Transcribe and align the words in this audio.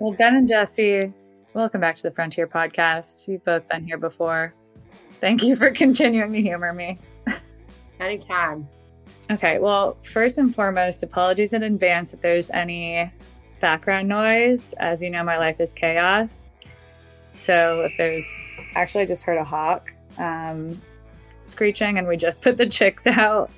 Well, 0.00 0.12
Ben 0.12 0.34
and 0.34 0.48
Jesse, 0.48 1.12
welcome 1.52 1.80
back 1.80 1.94
to 1.94 2.02
the 2.02 2.10
Frontier 2.10 2.48
Podcast. 2.48 3.28
You've 3.28 3.44
both 3.44 3.68
been 3.68 3.86
here 3.86 3.96
before. 3.96 4.52
Thank 5.20 5.44
you 5.44 5.54
for 5.54 5.70
continuing 5.72 6.32
to 6.32 6.42
humor 6.42 6.72
me. 6.72 6.98
Anytime. 8.00 8.68
Okay, 9.30 9.60
well, 9.60 9.96
first 10.02 10.38
and 10.38 10.52
foremost, 10.52 11.04
apologies 11.04 11.52
in 11.52 11.62
advance 11.62 12.12
if 12.12 12.20
there's 12.20 12.50
any 12.50 13.08
background 13.60 14.08
noise. 14.08 14.72
As 14.74 15.00
you 15.00 15.10
know, 15.10 15.22
my 15.22 15.38
life 15.38 15.60
is 15.60 15.72
chaos. 15.72 16.48
So 17.34 17.82
if 17.82 17.96
there's 17.96 18.26
actually, 18.74 19.04
I 19.04 19.06
just 19.06 19.22
heard 19.22 19.38
a 19.38 19.44
hawk 19.44 19.92
um, 20.18 20.82
screeching, 21.44 21.98
and 21.98 22.08
we 22.08 22.16
just 22.16 22.42
put 22.42 22.56
the 22.56 22.66
chicks 22.66 23.06
out. 23.06 23.48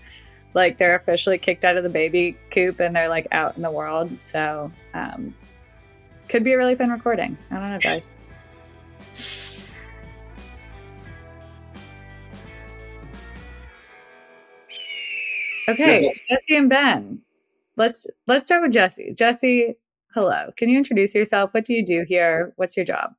Like 0.53 0.77
they're 0.77 0.97
officially 0.97 1.39
kicked 1.39 1.65
out 1.65 1.79
of 1.79 1.83
the 1.83 1.89
baby 1.89 2.37
coop 2.51 2.79
and 2.81 2.95
they're 2.95 3.09
like 3.09 3.27
out 3.33 3.57
in 3.57 3.63
the 3.63 3.71
world. 3.71 4.11
So 4.23 4.71
um, 4.93 5.35
could 6.29 6.45
be 6.45 6.53
a 6.53 6.59
really 6.59 6.75
fun 6.75 6.91
recording. 6.91 7.37
I 7.51 7.61
don't 7.61 7.71
know, 7.71 7.79
guys. 7.79 8.11
Okay, 15.69 16.15
Jesse 16.29 16.57
and 16.57 16.69
Ben. 16.71 17.23
Let's 17.77 18.07
let's 18.27 18.47
start 18.47 18.63
with 18.63 18.73
Jesse. 18.73 19.13
Jesse, 19.15 19.75
hello. 20.15 20.51
Can 20.57 20.69
you 20.69 20.79
introduce 20.79 21.15
yourself? 21.15 21.53
What 21.53 21.65
do 21.65 21.75
you 21.75 21.85
do 21.85 22.05
here? 22.07 22.53
What's 22.57 22.77
your 22.77 22.87
job? 22.87 23.11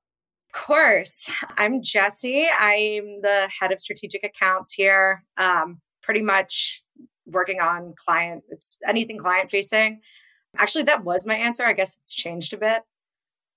Of 0.54 0.62
course. 0.62 1.30
I'm 1.58 1.84
Jesse. 1.84 2.48
I'm 2.58 3.22
the 3.22 3.50
head 3.60 3.72
of 3.72 3.80
strategic 3.80 4.24
accounts 4.24 4.72
here. 4.72 5.24
Um, 5.36 5.82
pretty 6.02 6.22
much 6.22 6.84
working 7.26 7.60
on 7.60 7.94
client, 7.98 8.44
it's 8.50 8.78
anything 8.88 9.18
client 9.18 9.52
facing. 9.52 10.00
Actually, 10.58 10.86
that 10.86 11.04
was 11.04 11.28
my 11.28 11.36
answer. 11.36 11.66
I 11.66 11.74
guess 11.74 11.98
it's 12.02 12.16
changed 12.16 12.54
a 12.54 12.58
bit. 12.58 12.82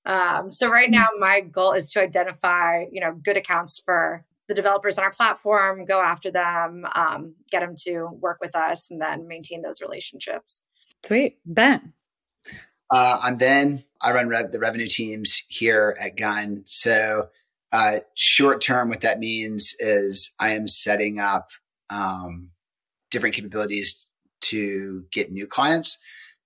Um, 0.06 0.50
so 0.50 0.68
right 0.68 0.90
now, 0.90 1.06
my 1.18 1.40
goal 1.40 1.72
is 1.72 1.90
to 1.92 2.00
identify, 2.00 2.84
you 2.90 3.00
know, 3.00 3.12
good 3.12 3.36
accounts 3.36 3.80
for 3.84 4.24
the 4.48 4.54
developers 4.54 4.98
on 4.98 5.04
our 5.04 5.12
platform, 5.12 5.84
go 5.84 6.00
after 6.00 6.30
them, 6.30 6.84
um, 6.94 7.34
get 7.50 7.60
them 7.60 7.76
to 7.84 8.08
work 8.20 8.38
with 8.40 8.56
us, 8.56 8.90
and 8.90 9.00
then 9.00 9.28
maintain 9.28 9.62
those 9.62 9.80
relationships. 9.80 10.62
Sweet, 11.04 11.38
Ben. 11.46 11.92
Uh, 12.90 13.20
I'm 13.22 13.36
Ben. 13.36 13.84
I 14.02 14.12
run 14.12 14.28
rev- 14.28 14.50
the 14.50 14.58
revenue 14.58 14.88
teams 14.88 15.42
here 15.48 15.96
at 16.00 16.16
Gun. 16.16 16.62
So, 16.64 17.28
uh, 17.70 18.00
short 18.16 18.60
term, 18.60 18.88
what 18.88 19.02
that 19.02 19.20
means 19.20 19.76
is 19.78 20.32
I 20.40 20.54
am 20.54 20.66
setting 20.66 21.20
up 21.20 21.50
um, 21.88 22.50
different 23.10 23.36
capabilities 23.36 24.08
to 24.40 25.04
get 25.12 25.30
new 25.30 25.46
clients, 25.46 25.98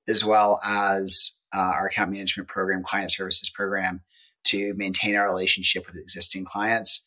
as 0.09 0.25
well 0.25 0.61
as 0.63 1.33
uh, 1.55 1.59
our 1.59 1.87
account 1.87 2.11
management 2.11 2.49
program, 2.49 2.83
client 2.83 3.13
services 3.13 3.51
program, 3.51 4.03
to 4.45 4.75
maintain 4.75 5.15
our 5.15 5.27
relationship 5.27 5.87
with 5.87 5.97
existing 5.97 6.45
clients. 6.45 7.03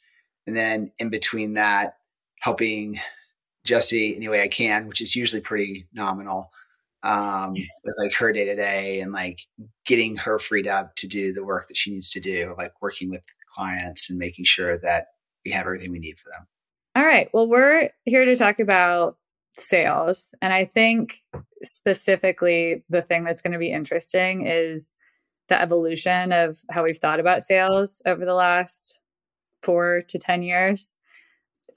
And 0.46 0.56
then 0.56 0.92
in 1.00 1.10
between 1.10 1.54
that, 1.56 1.98
helping 2.40 3.00
Jesse 3.66 4.16
any 4.16 4.28
way 4.28 4.42
I 4.42 4.48
can, 4.48 4.88
which 4.88 5.02
is 5.02 5.16
usually 5.16 5.42
pretty 5.42 5.88
nominal, 5.94 6.52
um, 7.04 7.54
with 7.84 7.96
like 7.98 8.14
her 8.14 8.32
day 8.32 8.46
to 8.46 8.56
day 8.56 9.02
and 9.02 9.12
like 9.12 9.40
getting 9.86 10.16
her 10.18 10.40
freed 10.40 10.68
up 10.68 10.96
to 10.98 11.08
do 11.08 11.34
the 11.34 11.44
work 11.44 11.68
that 11.68 11.78
she 11.78 11.92
needs 11.92 12.12
to 12.12 12.20
do, 12.20 12.56
like 12.58 12.72
working 12.82 13.10
with 13.10 13.24
clients 13.54 14.10
and 14.10 14.18
making 14.18 14.46
sure 14.46 14.78
that 14.80 15.08
we 15.46 15.52
have 15.52 15.66
everything 15.66 15.92
we 15.92 16.00
need 16.00 16.18
for 16.18 16.30
them. 16.30 16.48
All 16.96 17.06
right. 17.06 17.30
Well, 17.34 17.48
we're 17.48 17.90
here 18.06 18.26
to 18.26 18.36
talk 18.36 18.60
about 18.60 19.18
sales. 19.56 20.28
And 20.42 20.54
I 20.54 20.66
think 20.66 21.24
specifically 21.64 22.84
the 22.90 23.02
thing 23.02 23.24
that's 23.24 23.42
going 23.42 23.54
to 23.54 23.60
be 23.60 23.72
interesting 23.72 24.46
is 24.46 24.94
the 25.50 25.60
evolution 25.60 26.32
of 26.32 26.58
how 26.70 26.84
we've 26.84 26.98
thought 26.98 27.20
about 27.20 27.44
sales 27.44 28.02
over 28.06 28.26
the 28.26 28.34
last 28.34 29.00
four 29.64 30.04
to 30.10 30.20
10 30.20 30.44
years. 30.44 30.94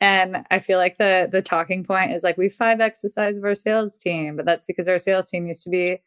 And 0.01 0.45
I 0.51 0.61
feel 0.61 0.79
like 0.79 0.97
the 0.97 1.29
the 1.31 1.43
talking 1.43 1.85
point 1.85 2.13
is 2.13 2.23
like 2.23 2.39
we 2.39 2.47
5x 2.47 3.01
the 3.03 3.11
size 3.11 3.37
of 3.37 3.45
our 3.45 3.55
sales 3.55 3.99
team, 3.99 4.37
but 4.37 4.47
that's 4.47 4.65
because 4.65 4.89
our 4.89 4.99
sales 4.99 5.27
team 5.27 5.47
used 5.47 5.63
to 5.65 5.71
be 5.71 5.99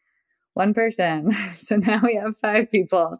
one 0.54 0.74
person. 0.74 1.32
so 1.54 1.76
now 1.76 2.00
we 2.02 2.16
have 2.16 2.36
five 2.36 2.70
people. 2.70 3.16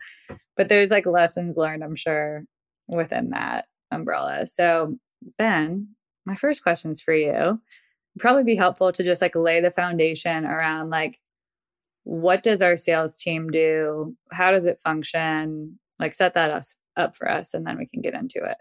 But 0.57 0.69
there's 0.69 0.91
like 0.91 1.07
lessons 1.07 1.57
learned, 1.57 1.85
I'm 1.85 1.97
sure, 1.97 2.45
within 2.89 3.31
that 3.31 3.67
umbrella. 3.91 4.47
So, 4.47 4.97
Ben, 5.39 5.89
my 6.27 6.35
first 6.35 6.63
question 6.63 6.91
is 6.91 7.01
for 7.01 7.15
you 7.15 7.61
probably 8.19 8.45
be 8.45 8.57
helpful 8.57 8.93
to 8.93 9.03
just 9.03 9.23
like 9.23 9.35
lay 9.35 9.61
the 9.61 9.71
foundation 9.71 10.45
around 10.45 10.91
like 10.91 11.21
what 12.05 12.43
does 12.43 12.61
our 12.61 12.77
sales 12.77 13.17
team 13.17 13.51
do? 13.51 14.15
How 14.31 14.51
does 14.51 14.67
it 14.67 14.79
function? 14.81 15.79
Like 15.99 16.15
set 16.15 16.35
that 16.35 16.51
us 16.51 16.77
up 16.97 17.17
for 17.17 17.31
us 17.31 17.55
and 17.55 17.67
then 17.67 17.79
we 17.79 17.87
can 17.87 18.03
get 18.03 18.15
into 18.15 18.39
it. 18.45 18.57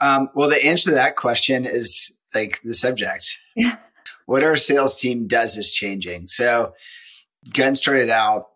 Um, 0.00 0.28
well 0.34 0.48
the 0.48 0.64
answer 0.64 0.90
to 0.90 0.94
that 0.94 1.16
question 1.16 1.64
is 1.64 2.14
like 2.34 2.60
the 2.62 2.74
subject. 2.74 3.36
What 4.26 4.42
our 4.42 4.56
sales 4.56 4.96
team 4.96 5.26
does 5.26 5.56
is 5.56 5.72
changing. 5.72 6.28
So 6.28 6.74
gun 7.52 7.74
started 7.74 8.08
out 8.08 8.48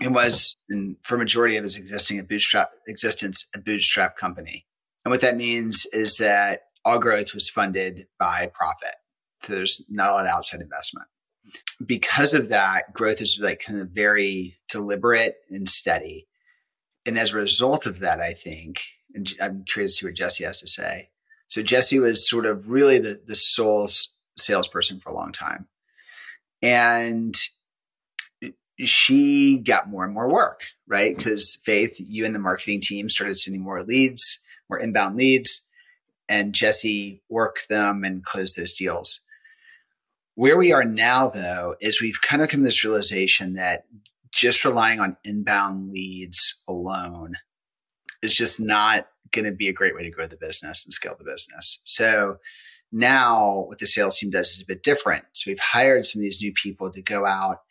and 0.00 0.14
was 0.14 0.56
in, 0.68 0.96
for 1.02 1.16
majority 1.16 1.56
of 1.56 1.64
its 1.64 1.76
existing 1.76 2.18
a 2.18 2.22
bootstrap 2.22 2.70
existence 2.86 3.46
a 3.54 3.58
bootstrap 3.58 4.16
company. 4.16 4.66
And 5.04 5.10
what 5.10 5.20
that 5.20 5.36
means 5.36 5.86
is 5.92 6.16
that 6.18 6.62
all 6.84 6.98
growth 6.98 7.32
was 7.32 7.48
funded 7.48 8.06
by 8.18 8.50
profit 8.52 8.96
there's 9.46 9.82
not 9.88 10.10
a 10.10 10.12
lot 10.12 10.26
of 10.26 10.32
outside 10.32 10.60
investment. 10.60 11.06
Because 11.84 12.34
of 12.34 12.48
that, 12.50 12.92
growth 12.92 13.20
is 13.20 13.38
like 13.40 13.60
kind 13.60 13.80
of 13.80 13.88
very 13.88 14.58
deliberate 14.68 15.36
and 15.50 15.68
steady. 15.68 16.26
And 17.06 17.18
as 17.18 17.32
a 17.32 17.36
result 17.36 17.86
of 17.86 18.00
that, 18.00 18.20
I 18.20 18.34
think, 18.34 18.82
and 19.14 19.32
I'm 19.40 19.64
curious 19.64 19.94
to 19.94 20.00
see 20.00 20.06
what 20.06 20.16
Jesse 20.16 20.44
has 20.44 20.60
to 20.60 20.68
say. 20.68 21.08
So 21.48 21.62
Jesse 21.62 21.98
was 21.98 22.28
sort 22.28 22.44
of 22.44 22.68
really 22.68 22.98
the, 22.98 23.20
the 23.26 23.34
sole 23.34 23.88
salesperson 24.36 25.00
for 25.00 25.10
a 25.10 25.14
long 25.14 25.32
time. 25.32 25.66
And 26.60 27.34
she 28.80 29.58
got 29.58 29.88
more 29.88 30.04
and 30.04 30.14
more 30.14 30.28
work, 30.28 30.64
right? 30.86 31.16
Because 31.16 31.58
Faith, 31.64 31.96
you 31.98 32.24
and 32.24 32.34
the 32.34 32.38
marketing 32.38 32.80
team 32.80 33.08
started 33.08 33.36
sending 33.36 33.62
more 33.62 33.82
leads, 33.82 34.40
more 34.68 34.78
inbound 34.78 35.16
leads, 35.16 35.62
and 36.28 36.52
Jesse 36.52 37.22
worked 37.28 37.68
them 37.68 38.04
and 38.04 38.24
closed 38.24 38.56
those 38.56 38.72
deals. 38.72 39.20
Where 40.38 40.56
we 40.56 40.72
are 40.72 40.84
now, 40.84 41.30
though, 41.30 41.74
is 41.80 42.00
we've 42.00 42.20
kind 42.20 42.42
of 42.42 42.48
come 42.48 42.60
to 42.60 42.64
this 42.64 42.84
realization 42.84 43.54
that 43.54 43.86
just 44.30 44.64
relying 44.64 45.00
on 45.00 45.16
inbound 45.24 45.90
leads 45.90 46.54
alone 46.68 47.34
is 48.22 48.34
just 48.34 48.60
not 48.60 49.08
going 49.32 49.46
to 49.46 49.50
be 49.50 49.66
a 49.66 49.72
great 49.72 49.96
way 49.96 50.04
to 50.04 50.12
grow 50.12 50.28
the 50.28 50.36
business 50.36 50.84
and 50.84 50.94
scale 50.94 51.16
the 51.18 51.24
business. 51.24 51.80
So 51.82 52.36
now 52.92 53.64
what 53.66 53.80
the 53.80 53.86
sales 53.88 54.16
team 54.16 54.30
does 54.30 54.50
is 54.50 54.60
a 54.60 54.64
bit 54.64 54.84
different. 54.84 55.24
So 55.32 55.50
we've 55.50 55.58
hired 55.58 56.06
some 56.06 56.20
of 56.20 56.22
these 56.22 56.40
new 56.40 56.52
people 56.52 56.88
to 56.92 57.02
go 57.02 57.26
out 57.26 57.62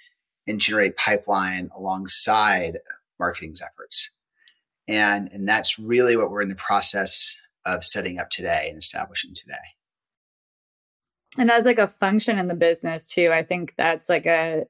and 0.46 0.60
generate 0.60 0.98
pipeline 0.98 1.70
alongside 1.74 2.80
marketing's 3.18 3.62
efforts. 3.62 4.10
And, 4.90 5.30
and 5.32 5.48
that's 5.48 5.80
really 5.80 6.18
what 6.18 6.32
we're 6.32 6.42
in 6.42 6.50
the 6.50 6.56
process 6.56 7.34
of 7.66 7.86
setting 7.86 8.20
up 8.20 8.30
today 8.30 8.68
and 8.68 8.78
establishing 8.78 9.34
today 9.34 9.56
and 11.38 11.52
as 11.52 11.66
like 11.66 11.80
a 11.80 11.88
function 11.88 12.38
in 12.38 12.48
the 12.48 12.56
business 12.56 13.08
too 13.08 13.32
i 13.32 13.44
think 13.44 13.74
that's 13.78 14.10
like 14.10 14.26
a 14.26 14.66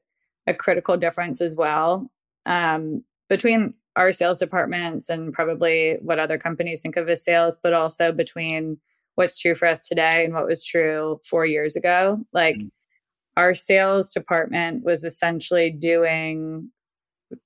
a 0.48 0.54
critical 0.54 0.98
difference 0.98 1.42
as 1.42 1.54
well. 1.54 2.10
Um, 2.46 3.04
between 3.30 3.74
our 3.98 4.12
sales 4.12 4.40
departments 4.40 5.10
and 5.10 5.34
probably 5.34 5.98
what 6.02 6.20
other 6.20 6.38
companies 6.38 6.82
think 6.82 6.96
of 6.96 7.10
as 7.10 7.24
sales 7.24 7.60
but 7.62 7.74
also 7.74 8.12
between 8.12 8.78
what's 9.16 9.38
true 9.38 9.56
for 9.56 9.68
us 9.68 9.88
today 9.88 10.24
and 10.24 10.34
what 10.34 10.48
was 10.48 10.64
true 10.64 11.20
four 11.26 11.46
years 11.46 11.76
ago. 11.76 12.20
Like 12.32 12.56
mm-hmm. 12.58 12.68
our 13.36 13.54
sales 13.54 14.12
department 14.12 14.84
was 14.84 15.04
essentially 15.04 15.72
doing 15.72 16.72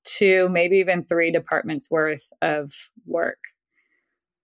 two 0.04 0.48
maybe 0.50 0.78
even 0.78 1.04
three 1.04 1.32
departments 1.32 1.90
worth 1.90 2.32
of 2.44 2.72
work 3.08 3.40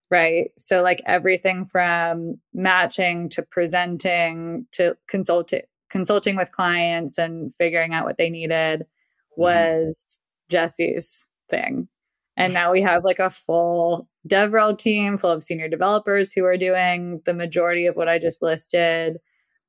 right? 0.09 0.51
So, 0.57 0.81
like 0.81 1.01
everything 1.05 1.65
from 1.65 2.39
matching 2.53 3.29
to 3.29 3.41
presenting 3.41 4.65
to 4.73 4.95
consulting, 5.07 5.61
consulting 5.89 6.35
with 6.35 6.51
clients 6.51 7.17
and 7.17 7.53
figuring 7.53 7.93
out 7.93 8.05
what 8.05 8.17
they 8.17 8.29
needed 8.29 8.81
mm-hmm. 8.81 9.41
was 9.41 10.05
mm-hmm. 10.07 10.55
Jesse's 10.55 11.27
thing. 11.49 11.87
And 12.35 12.53
now 12.53 12.71
we 12.71 12.81
have 12.81 13.03
like 13.03 13.19
a 13.19 13.29
full 13.29 14.07
DevRel 14.27 14.77
team 14.77 15.17
full 15.17 15.31
of 15.31 15.43
senior 15.43 15.67
developers 15.67 16.33
who 16.33 16.45
are 16.45 16.57
doing 16.57 17.21
the 17.25 17.33
majority 17.33 17.85
of 17.85 17.95
what 17.95 18.09
I 18.09 18.19
just 18.19 18.41
listed. 18.41 19.17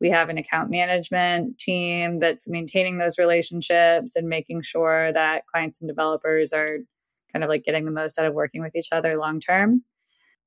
We 0.01 0.11
have 0.11 0.29
an 0.29 0.39
account 0.39 0.71
management 0.71 1.59
team 1.59 2.21
that's 2.21 2.49
maintaining 2.49 2.99
those 2.99 3.19
relationships 3.19 4.15
and 4.15 4.29
making 4.29 4.63
sure 4.63 5.13
that 5.13 5.47
clients 5.47 5.81
and 5.81 5.89
developers 5.89 6.53
are 6.53 6.79
kind 7.33 7.43
of 7.43 7.49
like 7.49 7.65
getting 7.65 7.85
the 7.85 7.91
most 7.91 8.17
out 8.17 8.27
of 8.27 8.33
working 8.33 8.63
with 8.63 8.77
each 8.77 8.89
other 8.93 9.19
long 9.19 9.41
term 9.41 9.83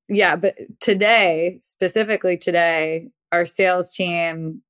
yeah, 0.07 0.35
but 0.35 0.55
today, 0.79 1.59
specifically 1.61 2.37
today, 2.37 3.09
our 3.31 3.45
sales 3.45 3.93
team, 3.93 4.61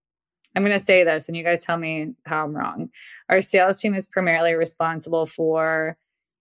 I'm 0.56 0.64
going 0.64 0.78
to 0.78 0.84
say 0.84 1.04
this 1.04 1.28
and 1.28 1.36
you 1.36 1.44
guys 1.44 1.64
tell 1.64 1.78
me 1.78 2.14
how 2.26 2.44
I'm 2.44 2.56
wrong. 2.56 2.90
Our 3.30 3.42
sales 3.42 3.80
team 3.80 3.94
is 3.94 4.06
primarily 4.06 4.54
responsible 4.54 5.26
for 5.26 5.98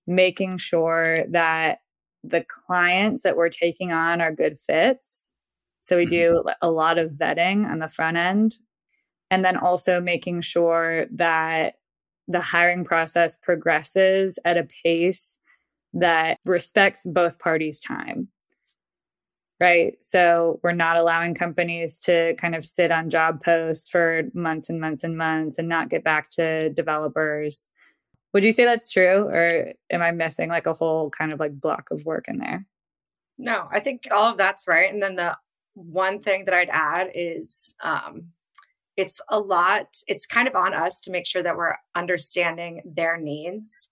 making 0.06 0.58
sure 0.58 1.24
that 1.30 1.78
the 2.22 2.44
clients 2.48 3.22
that 3.22 3.36
we're 3.36 3.48
taking 3.48 3.92
on 3.92 4.20
are 4.20 4.32
good 4.32 4.58
fits. 4.58 5.32
So 5.80 5.96
we 5.96 6.04
do 6.04 6.42
mm-hmm. 6.44 6.48
a 6.60 6.70
lot 6.70 6.98
of 6.98 7.12
vetting 7.12 7.68
on 7.70 7.78
the 7.78 7.88
front 7.88 8.16
end. 8.16 8.56
And 9.30 9.44
then 9.44 9.56
also 9.56 10.00
making 10.00 10.40
sure 10.40 11.06
that 11.12 11.76
the 12.26 12.40
hiring 12.40 12.84
process 12.84 13.36
progresses 13.36 14.38
at 14.44 14.56
a 14.56 14.66
pace 14.84 15.36
that 15.94 16.38
respects 16.44 17.06
both 17.06 17.38
parties' 17.38 17.80
time. 17.80 18.28
Right. 19.60 20.02
So 20.02 20.58
we're 20.62 20.72
not 20.72 20.96
allowing 20.96 21.34
companies 21.34 21.98
to 22.00 22.34
kind 22.36 22.54
of 22.54 22.64
sit 22.64 22.90
on 22.90 23.10
job 23.10 23.42
posts 23.42 23.90
for 23.90 24.22
months 24.32 24.70
and 24.70 24.80
months 24.80 25.04
and 25.04 25.18
months 25.18 25.58
and 25.58 25.68
not 25.68 25.90
get 25.90 26.02
back 26.02 26.30
to 26.30 26.70
developers. 26.70 27.68
Would 28.32 28.42
you 28.42 28.52
say 28.52 28.64
that's 28.64 28.90
true? 28.90 29.24
Or 29.24 29.74
am 29.90 30.00
I 30.00 30.12
missing 30.12 30.48
like 30.48 30.66
a 30.66 30.72
whole 30.72 31.10
kind 31.10 31.30
of 31.30 31.40
like 31.40 31.60
block 31.60 31.88
of 31.90 32.06
work 32.06 32.26
in 32.26 32.38
there? 32.38 32.64
No, 33.36 33.68
I 33.70 33.80
think 33.80 34.08
all 34.10 34.32
of 34.32 34.38
that's 34.38 34.66
right. 34.66 34.90
And 34.90 35.02
then 35.02 35.16
the 35.16 35.36
one 35.74 36.20
thing 36.20 36.46
that 36.46 36.54
I'd 36.54 36.70
add 36.70 37.10
is 37.14 37.74
um, 37.82 38.28
it's 38.96 39.20
a 39.28 39.38
lot, 39.38 39.94
it's 40.06 40.26
kind 40.26 40.48
of 40.48 40.56
on 40.56 40.72
us 40.72 41.00
to 41.00 41.10
make 41.10 41.26
sure 41.26 41.42
that 41.42 41.56
we're 41.56 41.76
understanding 41.94 42.80
their 42.86 43.18
needs 43.18 43.90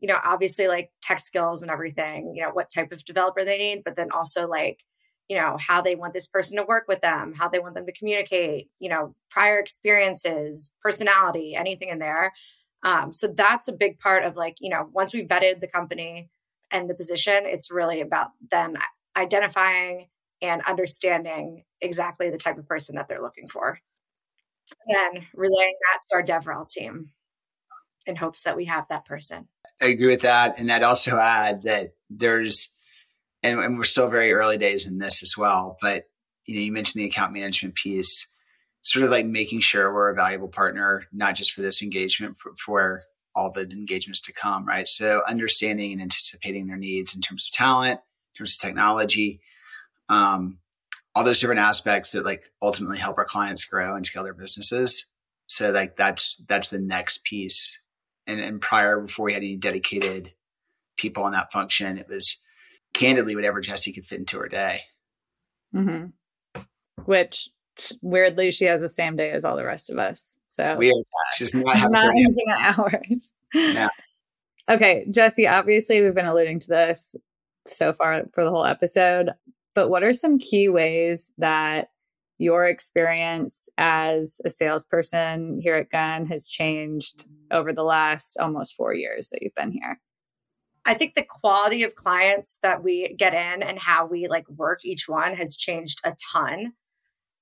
you 0.00 0.08
know, 0.08 0.18
obviously 0.24 0.68
like 0.68 0.90
tech 1.02 1.20
skills 1.20 1.62
and 1.62 1.70
everything, 1.70 2.34
you 2.34 2.42
know, 2.42 2.50
what 2.50 2.70
type 2.70 2.92
of 2.92 3.04
developer 3.04 3.44
they 3.44 3.58
need, 3.58 3.84
but 3.84 3.96
then 3.96 4.10
also 4.10 4.46
like, 4.46 4.84
you 5.28 5.36
know, 5.36 5.56
how 5.58 5.80
they 5.80 5.96
want 5.96 6.12
this 6.12 6.26
person 6.26 6.56
to 6.56 6.64
work 6.64 6.84
with 6.86 7.00
them, 7.00 7.32
how 7.32 7.48
they 7.48 7.58
want 7.58 7.74
them 7.74 7.86
to 7.86 7.92
communicate, 7.92 8.70
you 8.78 8.88
know, 8.88 9.14
prior 9.30 9.58
experiences, 9.58 10.70
personality, 10.82 11.54
anything 11.54 11.88
in 11.88 11.98
there. 11.98 12.32
Um, 12.82 13.12
so 13.12 13.28
that's 13.28 13.68
a 13.68 13.72
big 13.72 13.98
part 13.98 14.24
of 14.24 14.36
like, 14.36 14.56
you 14.60 14.70
know, 14.70 14.88
once 14.92 15.12
we 15.12 15.26
vetted 15.26 15.60
the 15.60 15.66
company 15.66 16.30
and 16.70 16.88
the 16.88 16.94
position, 16.94 17.44
it's 17.44 17.70
really 17.70 18.00
about 18.00 18.28
then 18.50 18.76
identifying 19.16 20.08
and 20.42 20.62
understanding 20.62 21.64
exactly 21.80 22.30
the 22.30 22.38
type 22.38 22.58
of 22.58 22.68
person 22.68 22.96
that 22.96 23.08
they're 23.08 23.22
looking 23.22 23.48
for. 23.48 23.80
And 24.86 25.24
relaying 25.34 25.74
that 25.80 26.00
to 26.10 26.16
our 26.16 26.22
DevRel 26.22 26.68
team 26.68 27.10
in 28.06 28.16
hopes 28.16 28.42
that 28.42 28.56
we 28.56 28.64
have 28.66 28.86
that 28.88 29.04
person. 29.04 29.48
I 29.80 29.86
agree 29.86 30.06
with 30.06 30.22
that. 30.22 30.58
And 30.58 30.70
I'd 30.70 30.82
also 30.82 31.18
add 31.18 31.64
that 31.64 31.94
there's, 32.08 32.70
and, 33.42 33.58
and 33.58 33.76
we're 33.76 33.84
still 33.84 34.08
very 34.08 34.32
early 34.32 34.56
days 34.56 34.86
in 34.86 34.98
this 34.98 35.22
as 35.22 35.34
well, 35.36 35.76
but 35.82 36.04
you 36.46 36.54
know, 36.54 36.60
you 36.60 36.72
mentioned 36.72 37.02
the 37.02 37.08
account 37.08 37.32
management 37.32 37.74
piece, 37.74 38.26
sort 38.82 39.04
of 39.04 39.10
like 39.10 39.26
making 39.26 39.60
sure 39.60 39.92
we're 39.92 40.10
a 40.10 40.14
valuable 40.14 40.48
partner, 40.48 41.04
not 41.12 41.34
just 41.34 41.52
for 41.52 41.62
this 41.62 41.82
engagement, 41.82 42.38
for, 42.38 42.52
for 42.64 43.02
all 43.34 43.50
the 43.50 43.62
engagements 43.62 44.20
to 44.22 44.32
come, 44.32 44.64
right? 44.64 44.88
So 44.88 45.22
understanding 45.28 45.92
and 45.92 46.00
anticipating 46.00 46.66
their 46.66 46.76
needs 46.76 47.14
in 47.14 47.20
terms 47.20 47.46
of 47.46 47.56
talent, 47.56 48.00
in 48.00 48.38
terms 48.38 48.54
of 48.54 48.60
technology, 48.60 49.40
um, 50.08 50.58
all 51.14 51.24
those 51.24 51.40
different 51.40 51.60
aspects 51.60 52.12
that 52.12 52.24
like 52.24 52.44
ultimately 52.62 52.98
help 52.98 53.18
our 53.18 53.24
clients 53.24 53.64
grow 53.64 53.96
and 53.96 54.06
scale 54.06 54.22
their 54.22 54.34
businesses. 54.34 55.04
So 55.48 55.70
like 55.70 55.96
that's 55.96 56.36
that's 56.48 56.70
the 56.70 56.78
next 56.78 57.24
piece 57.24 57.76
and, 58.26 58.40
and 58.40 58.60
prior 58.60 59.00
before 59.00 59.26
we 59.26 59.32
had 59.32 59.42
any 59.42 59.56
dedicated 59.56 60.32
people 60.96 61.24
on 61.24 61.32
that 61.32 61.52
function, 61.52 61.98
it 61.98 62.08
was 62.08 62.36
candidly 62.94 63.36
whatever 63.36 63.60
Jesse 63.60 63.92
could 63.92 64.06
fit 64.06 64.18
into 64.18 64.38
her 64.38 64.48
day. 64.48 64.80
Mm-hmm. 65.74 66.60
Which 67.04 67.48
weirdly, 68.02 68.50
she 68.50 68.64
has 68.64 68.80
the 68.80 68.88
same 68.88 69.16
day 69.16 69.30
as 69.30 69.44
all 69.44 69.56
the 69.56 69.64
rest 69.64 69.90
of 69.90 69.98
us. 69.98 70.34
So 70.48 70.76
weird. 70.76 70.94
She's 71.36 71.54
not 71.54 71.76
having 71.76 71.92
not 71.92 72.78
hours. 72.78 73.32
Yeah. 73.54 73.88
okay, 74.70 75.06
Jesse. 75.10 75.46
Obviously, 75.46 76.00
we've 76.02 76.14
been 76.14 76.26
alluding 76.26 76.60
to 76.60 76.68
this 76.68 77.14
so 77.66 77.92
far 77.92 78.24
for 78.32 78.44
the 78.44 78.50
whole 78.50 78.64
episode, 78.64 79.30
but 79.74 79.90
what 79.90 80.02
are 80.02 80.12
some 80.12 80.38
key 80.38 80.68
ways 80.68 81.30
that 81.38 81.90
your 82.38 82.66
experience 82.66 83.68
as 83.78 84.40
a 84.44 84.50
salesperson 84.50 85.60
here 85.62 85.74
at 85.74 85.90
Gun 85.90 86.26
has 86.26 86.48
changed 86.48 87.24
over 87.50 87.72
the 87.72 87.82
last 87.82 88.36
almost 88.38 88.74
four 88.74 88.94
years 88.94 89.30
that 89.30 89.42
you've 89.42 89.54
been 89.54 89.72
here? 89.72 90.00
I 90.84 90.94
think 90.94 91.14
the 91.14 91.24
quality 91.24 91.82
of 91.82 91.96
clients 91.96 92.58
that 92.62 92.82
we 92.82 93.14
get 93.18 93.34
in 93.34 93.62
and 93.62 93.78
how 93.78 94.06
we 94.06 94.28
like 94.28 94.48
work 94.48 94.84
each 94.84 95.08
one 95.08 95.34
has 95.34 95.56
changed 95.56 96.00
a 96.04 96.14
ton. 96.32 96.74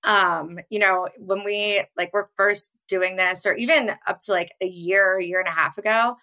Um, 0.03 0.59
you 0.71 0.79
know, 0.79 1.09
when 1.19 1.45
we 1.45 1.85
like 1.97 2.11
we're 2.13 2.29
first 2.37 2.71
doing 2.89 3.17
this, 3.17 3.45
or 3.45 3.55
even 3.55 3.91
up 4.07 4.21
to 4.21 4.33
like 4.33 4.53
a 4.63 4.67
year, 4.67 5.21
year 5.21 5.41
and 5.41 5.49
a 5.49 5.53
half 5.53 5.77
ago, 5.77 6.17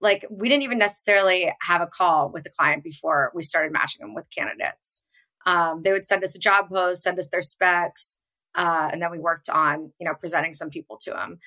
like 0.00 0.24
we 0.30 0.48
didn't 0.48 0.62
even 0.62 0.78
necessarily 0.78 1.52
have 1.62 1.80
a 1.80 1.86
call 1.86 2.30
with 2.30 2.46
a 2.46 2.50
client 2.50 2.84
before 2.84 3.32
we 3.34 3.42
started 3.42 3.72
matching 3.72 4.00
them 4.00 4.14
with 4.14 4.30
candidates. 4.30 5.02
Um, 5.48 5.80
they 5.82 5.92
would 5.92 6.04
send 6.04 6.22
us 6.22 6.34
a 6.34 6.38
job 6.38 6.68
post, 6.68 7.02
send 7.02 7.18
us 7.18 7.30
their 7.30 7.40
specs, 7.40 8.18
uh, 8.54 8.90
and 8.92 9.00
then 9.00 9.10
we 9.10 9.18
worked 9.18 9.48
on 9.48 9.92
you 9.98 10.06
know 10.06 10.14
presenting 10.14 10.52
some 10.52 10.68
people 10.68 10.98
to 10.98 11.10
them. 11.10 11.38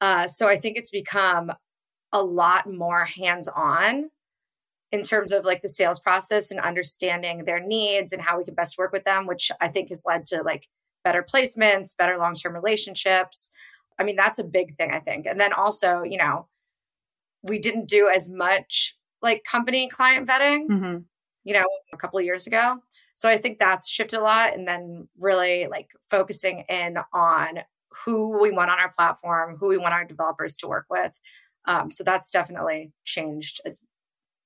Uh, 0.00 0.26
so 0.26 0.48
I 0.48 0.58
think 0.58 0.76
it's 0.76 0.90
become 0.90 1.52
a 2.12 2.22
lot 2.22 2.70
more 2.72 3.04
hands 3.04 3.48
on 3.48 4.10
in 4.92 5.02
terms 5.02 5.32
of 5.32 5.44
like 5.44 5.62
the 5.62 5.68
sales 5.68 6.00
process 6.00 6.50
and 6.50 6.60
understanding 6.60 7.44
their 7.44 7.60
needs 7.60 8.12
and 8.12 8.22
how 8.22 8.38
we 8.38 8.44
can 8.44 8.54
best 8.54 8.78
work 8.78 8.92
with 8.92 9.04
them, 9.04 9.26
which 9.26 9.50
I 9.60 9.68
think 9.68 9.88
has 9.88 10.04
led 10.06 10.26
to 10.28 10.42
like 10.42 10.66
better 11.04 11.22
placements, 11.22 11.96
better 11.96 12.18
long 12.18 12.34
term 12.34 12.54
relationships. 12.54 13.50
I 13.98 14.04
mean, 14.04 14.16
that's 14.16 14.38
a 14.38 14.44
big 14.44 14.76
thing, 14.76 14.92
I 14.92 15.00
think. 15.00 15.26
And 15.26 15.38
then 15.38 15.52
also, 15.52 16.02
you 16.02 16.18
know, 16.18 16.46
we 17.42 17.58
didn't 17.58 17.88
do 17.88 18.08
as 18.08 18.30
much 18.30 18.96
like 19.22 19.44
company 19.44 19.88
client 19.88 20.26
vetting, 20.26 20.68
mm-hmm. 20.68 20.98
you 21.44 21.54
know, 21.54 21.66
a 21.92 21.96
couple 21.96 22.18
of 22.18 22.24
years 22.24 22.46
ago. 22.46 22.78
So 23.20 23.28
I 23.28 23.36
think 23.36 23.58
that's 23.58 23.86
shifted 23.86 24.18
a 24.18 24.22
lot. 24.22 24.54
And 24.54 24.66
then 24.66 25.06
really 25.18 25.66
like 25.70 25.90
focusing 26.08 26.64
in 26.70 26.96
on 27.12 27.58
who 28.06 28.40
we 28.40 28.50
want 28.50 28.70
on 28.70 28.80
our 28.80 28.90
platform, 28.92 29.58
who 29.60 29.68
we 29.68 29.76
want 29.76 29.92
our 29.92 30.06
developers 30.06 30.56
to 30.56 30.66
work 30.66 30.86
with. 30.88 31.20
Um, 31.66 31.90
so 31.90 32.02
that's 32.02 32.30
definitely 32.30 32.92
changed 33.04 33.60
a 33.66 33.72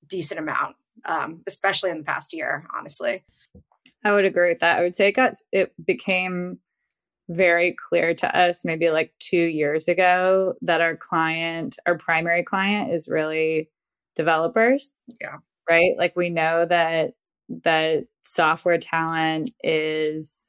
decent 0.08 0.40
amount, 0.40 0.74
um, 1.04 1.42
especially 1.46 1.90
in 1.90 1.98
the 1.98 2.04
past 2.04 2.32
year, 2.32 2.66
honestly. 2.76 3.22
I 4.02 4.10
would 4.10 4.24
agree 4.24 4.48
with 4.48 4.58
that. 4.58 4.80
I 4.80 4.82
would 4.82 4.96
say 4.96 5.06
it 5.06 5.12
got 5.12 5.34
it 5.52 5.72
became 5.86 6.58
very 7.28 7.76
clear 7.88 8.12
to 8.12 8.36
us 8.36 8.64
maybe 8.64 8.90
like 8.90 9.14
two 9.20 9.36
years 9.36 9.86
ago 9.86 10.54
that 10.62 10.80
our 10.80 10.96
client, 10.96 11.78
our 11.86 11.96
primary 11.96 12.42
client 12.42 12.92
is 12.92 13.06
really 13.06 13.70
developers. 14.16 14.96
Yeah. 15.20 15.36
Right. 15.70 15.94
Like 15.96 16.16
we 16.16 16.28
know 16.28 16.66
that 16.66 17.12
that 17.48 18.04
software 18.22 18.78
talent 18.78 19.50
is 19.62 20.46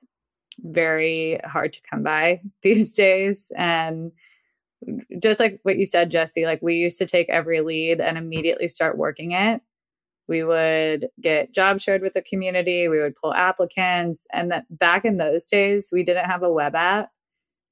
very 0.60 1.40
hard 1.44 1.74
to 1.74 1.82
come 1.90 2.04
by 2.04 2.42
these 2.62 2.94
days. 2.94 3.52
And 3.56 4.12
just 5.20 5.40
like 5.40 5.60
what 5.64 5.78
you 5.78 5.86
said, 5.86 6.12
Jesse, 6.12 6.46
like 6.46 6.62
we 6.62 6.76
used 6.76 6.98
to 7.00 7.06
take 7.06 7.30
every 7.30 7.62
lead 7.62 8.00
and 8.00 8.18
immediately 8.18 8.68
start 8.68 8.98
working 8.98 9.32
it. 9.32 9.62
We 10.28 10.44
would 10.44 11.10
get 11.22 11.54
job 11.54 11.80
shared 11.80 12.02
with 12.02 12.14
the 12.14 12.22
community, 12.22 12.88
we 12.88 13.00
would 13.00 13.16
pull 13.16 13.34
applicants. 13.34 14.26
And 14.34 14.52
that 14.52 14.66
back 14.70 15.06
in 15.06 15.18
those 15.18 15.46
days, 15.46 15.90
we 15.92 16.04
didn't 16.04 16.26
have 16.26 16.44
a 16.44 16.52
web 16.52 16.76
app 16.76 17.10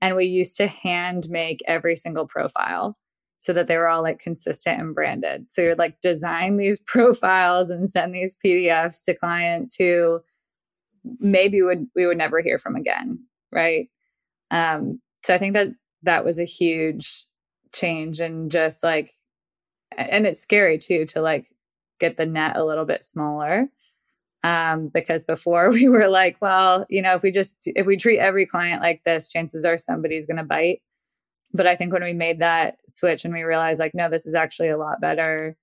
and 0.02 0.16
we 0.16 0.26
used 0.26 0.58
to 0.58 0.68
hand 0.68 1.30
make 1.30 1.62
every 1.66 1.96
single 1.96 2.28
profile 2.28 2.98
so 3.44 3.52
that 3.52 3.68
they 3.68 3.76
were 3.76 3.90
all 3.90 4.02
like 4.02 4.20
consistent 4.20 4.80
and 4.80 4.96
branded. 4.96 5.52
So 5.52 5.62
you'd 5.62 5.78
like 5.78 6.00
design 6.00 6.56
these 6.56 6.80
profiles 6.86 7.70
and 7.70 7.92
send 7.92 8.16
these 8.16 8.38
PDFs 8.44 9.04
to 9.04 9.14
clients 9.14 9.76
who 9.76 10.22
maybe 11.20 11.62
would 11.62 11.88
we 11.94 12.08
would 12.08 12.18
never 12.18 12.40
hear 12.40 12.58
from 12.58 12.78
again, 12.78 13.20
right? 13.52 13.90
Um, 14.50 15.02
so 15.26 15.36
I 15.36 15.40
think 15.40 15.56
that 15.56 15.68
that 16.04 16.24
was 16.24 16.40
a 16.40 16.46
huge 16.46 17.26
change 17.74 18.22
and 18.22 18.50
just 18.50 18.82
like 18.82 19.12
and 19.98 20.26
it's 20.26 20.40
scary 20.40 20.78
too 20.78 21.06
to 21.08 21.20
like 21.22 21.46
get 22.00 22.16
the 22.16 22.26
net 22.26 22.56
a 22.56 22.64
little 22.64 22.86
bit 22.86 23.04
smaller 23.04 23.68
um, 24.46 24.88
because 24.94 25.26
before 25.26 25.70
we 25.72 25.90
were 25.90 26.08
like 26.08 26.38
well 26.40 26.86
you 26.90 27.02
know 27.02 27.16
if 27.16 27.24
we 27.24 27.32
just 27.32 27.58
if 27.66 27.86
we 27.86 27.98
treat 27.98 28.20
every 28.20 28.46
client 28.46 28.82
like 28.82 29.04
this 29.04 29.30
chances 29.30 29.66
are 29.66 29.78
somebody's 29.78 30.26
going 30.26 30.38
to 30.38 30.44
bite 30.44 30.82
but 31.54 31.68
I 31.68 31.76
think 31.76 31.94
when 31.94 32.04
we 32.04 32.14
made 32.14 32.40
that 32.40 32.78
switch 32.88 33.26
and 33.26 33.34
we 33.34 33.44
realized 33.44 33.80
like, 33.80 33.94
no, 33.94 34.10
this 34.10 34.26
is 34.26 34.34
actually 34.34 34.70
a 34.70 34.78
lot 34.78 35.00
better, 35.00 35.56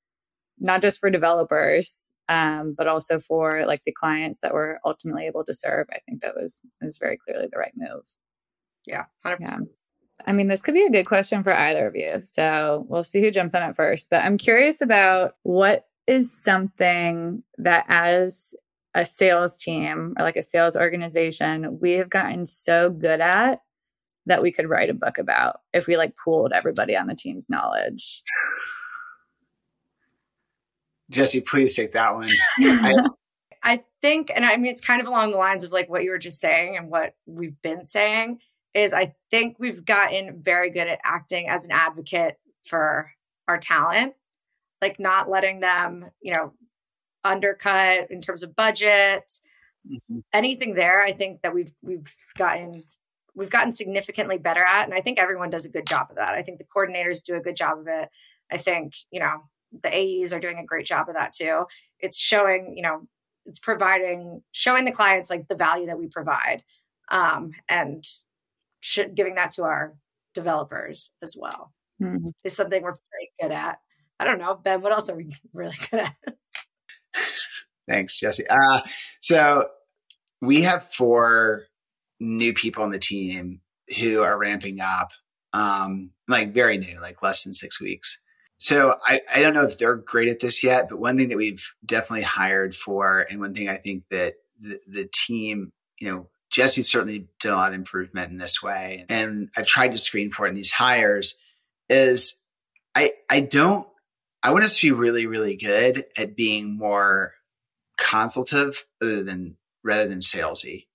not 0.58 0.82
just 0.82 1.00
for 1.00 1.10
developers, 1.10 2.02
um, 2.28 2.74
but 2.76 2.86
also 2.86 3.18
for 3.18 3.66
like 3.66 3.82
the 3.82 3.92
clients 3.92 4.40
that 4.40 4.54
we're 4.54 4.78
ultimately 4.84 5.26
able 5.26 5.44
to 5.44 5.54
serve. 5.54 5.88
I 5.92 5.98
think 6.06 6.20
that 6.20 6.36
was 6.36 6.60
was 6.80 6.98
very 6.98 7.16
clearly 7.16 7.48
the 7.50 7.58
right 7.58 7.72
move. 7.74 8.04
Yeah, 8.86 9.04
hundred 9.22 9.40
yeah. 9.40 9.46
percent. 9.46 9.68
I 10.26 10.32
mean, 10.32 10.48
this 10.48 10.62
could 10.62 10.74
be 10.74 10.84
a 10.84 10.90
good 10.90 11.06
question 11.06 11.42
for 11.42 11.52
either 11.52 11.86
of 11.86 11.96
you. 11.96 12.20
So 12.22 12.84
we'll 12.88 13.04
see 13.04 13.20
who 13.20 13.30
jumps 13.30 13.54
on 13.54 13.68
it 13.68 13.74
first. 13.74 14.10
But 14.10 14.22
I'm 14.22 14.38
curious 14.38 14.80
about 14.80 15.36
what 15.42 15.86
is 16.06 16.32
something 16.32 17.42
that 17.58 17.86
as 17.88 18.54
a 18.94 19.06
sales 19.06 19.56
team 19.56 20.14
or 20.18 20.24
like 20.24 20.36
a 20.36 20.42
sales 20.42 20.76
organization, 20.76 21.78
we 21.80 21.92
have 21.92 22.10
gotten 22.10 22.46
so 22.46 22.90
good 22.90 23.20
at 23.20 23.60
that 24.26 24.42
we 24.42 24.52
could 24.52 24.68
write 24.68 24.90
a 24.90 24.94
book 24.94 25.18
about 25.18 25.60
if 25.72 25.86
we 25.86 25.96
like 25.96 26.16
pooled 26.16 26.52
everybody 26.52 26.96
on 26.96 27.06
the 27.06 27.14
team's 27.14 27.48
knowledge? 27.48 28.22
Jesse, 31.10 31.40
please 31.40 31.74
take 31.74 31.92
that 31.92 32.14
one. 32.14 32.30
I, 32.60 32.94
I 33.62 33.80
think, 34.00 34.30
and 34.34 34.44
I 34.44 34.56
mean, 34.56 34.70
it's 34.70 34.80
kind 34.80 35.00
of 35.00 35.06
along 35.06 35.32
the 35.32 35.36
lines 35.36 35.64
of 35.64 35.72
like 35.72 35.90
what 35.90 36.04
you 36.04 36.10
were 36.10 36.18
just 36.18 36.40
saying 36.40 36.76
and 36.76 36.88
what 36.88 37.14
we've 37.26 37.60
been 37.62 37.84
saying 37.84 38.38
is 38.74 38.92
I 38.92 39.14
think 39.30 39.56
we've 39.58 39.84
gotten 39.84 40.40
very 40.40 40.70
good 40.70 40.86
at 40.86 41.00
acting 41.04 41.48
as 41.48 41.64
an 41.64 41.72
advocate 41.72 42.38
for 42.64 43.10
our 43.48 43.58
talent, 43.58 44.14
like 44.80 45.00
not 45.00 45.28
letting 45.28 45.60
them, 45.60 46.06
you 46.20 46.32
know, 46.32 46.52
undercut 47.24 48.10
in 48.10 48.20
terms 48.20 48.42
of 48.42 48.54
budget, 48.54 49.32
mm-hmm. 49.90 50.18
anything 50.32 50.74
there. 50.74 51.02
I 51.02 51.12
think 51.12 51.42
that 51.42 51.52
we've 51.52 51.72
we've 51.82 52.14
gotten 52.38 52.82
we've 53.40 53.50
gotten 53.50 53.72
significantly 53.72 54.36
better 54.36 54.62
at, 54.62 54.84
and 54.84 54.92
I 54.92 55.00
think 55.00 55.18
everyone 55.18 55.48
does 55.48 55.64
a 55.64 55.70
good 55.70 55.86
job 55.86 56.08
of 56.10 56.16
that. 56.16 56.34
I 56.34 56.42
think 56.42 56.58
the 56.58 56.64
coordinators 56.64 57.24
do 57.24 57.36
a 57.36 57.40
good 57.40 57.56
job 57.56 57.78
of 57.78 57.88
it. 57.88 58.10
I 58.52 58.58
think 58.58 58.92
you 59.10 59.18
know 59.18 59.44
the 59.82 59.88
AEs 59.88 60.34
are 60.34 60.40
doing 60.40 60.58
a 60.58 60.64
great 60.64 60.84
job 60.84 61.08
of 61.08 61.14
that 61.14 61.32
too. 61.32 61.64
It's 61.98 62.18
showing, 62.18 62.76
you 62.76 62.82
know, 62.82 63.06
it's 63.46 63.58
providing 63.58 64.42
showing 64.52 64.84
the 64.84 64.92
clients 64.92 65.30
like 65.30 65.48
the 65.48 65.56
value 65.56 65.86
that 65.86 65.98
we 65.98 66.08
provide, 66.08 66.62
um, 67.10 67.52
and 67.66 68.04
should, 68.80 69.14
giving 69.14 69.36
that 69.36 69.52
to 69.52 69.62
our 69.62 69.94
developers 70.34 71.10
as 71.22 71.34
well 71.34 71.72
mm-hmm. 72.00 72.28
is 72.44 72.54
something 72.54 72.82
we're 72.82 72.90
very 72.92 73.32
good 73.40 73.54
at. 73.54 73.78
I 74.18 74.24
don't 74.24 74.38
know, 74.38 74.54
Ben. 74.54 74.82
What 74.82 74.92
else 74.92 75.08
are 75.08 75.16
we 75.16 75.34
really 75.54 75.76
good 75.90 76.00
at? 76.00 76.14
Thanks, 77.88 78.20
Jesse. 78.20 78.46
Uh, 78.46 78.82
so 79.20 79.66
we 80.42 80.60
have 80.60 80.92
four 80.92 81.64
new 82.20 82.52
people 82.52 82.84
on 82.84 82.90
the 82.90 82.98
team 82.98 83.60
who 83.98 84.22
are 84.22 84.38
ramping 84.38 84.80
up, 84.80 85.10
um, 85.52 86.12
like 86.28 86.54
very 86.54 86.78
new, 86.78 87.00
like 87.00 87.22
less 87.22 87.42
than 87.42 87.54
six 87.54 87.80
weeks. 87.80 88.18
So 88.58 88.94
I, 89.06 89.22
I 89.34 89.40
don't 89.40 89.54
know 89.54 89.64
if 89.64 89.78
they're 89.78 89.96
great 89.96 90.28
at 90.28 90.40
this 90.40 90.62
yet, 90.62 90.88
but 90.90 90.98
one 90.98 91.16
thing 91.16 91.30
that 91.30 91.38
we've 91.38 91.66
definitely 91.84 92.24
hired 92.24 92.74
for, 92.74 93.26
and 93.30 93.40
one 93.40 93.54
thing 93.54 93.68
I 93.68 93.78
think 93.78 94.04
that 94.10 94.34
the, 94.60 94.78
the 94.86 95.08
team, 95.26 95.72
you 95.98 96.10
know, 96.10 96.28
Jesse's 96.50 96.90
certainly 96.90 97.28
done 97.38 97.52
a 97.52 97.56
lot 97.56 97.68
of 97.68 97.74
improvement 97.74 98.30
in 98.30 98.36
this 98.36 98.62
way. 98.62 99.06
And 99.08 99.48
I've 99.56 99.66
tried 99.66 99.92
to 99.92 99.98
screen 99.98 100.30
for 100.30 100.46
it 100.46 100.50
in 100.50 100.56
these 100.56 100.72
hires 100.72 101.36
is 101.88 102.36
I 102.94 103.12
I 103.28 103.40
don't 103.40 103.86
I 104.42 104.52
want 104.52 104.64
us 104.64 104.76
to 104.78 104.86
be 104.86 104.92
really, 104.92 105.26
really 105.26 105.56
good 105.56 106.04
at 106.16 106.36
being 106.36 106.76
more 106.76 107.34
consultative 107.98 108.84
rather 109.00 109.22
than 109.22 109.56
rather 109.84 110.08
than 110.08 110.20
salesy. 110.20 110.86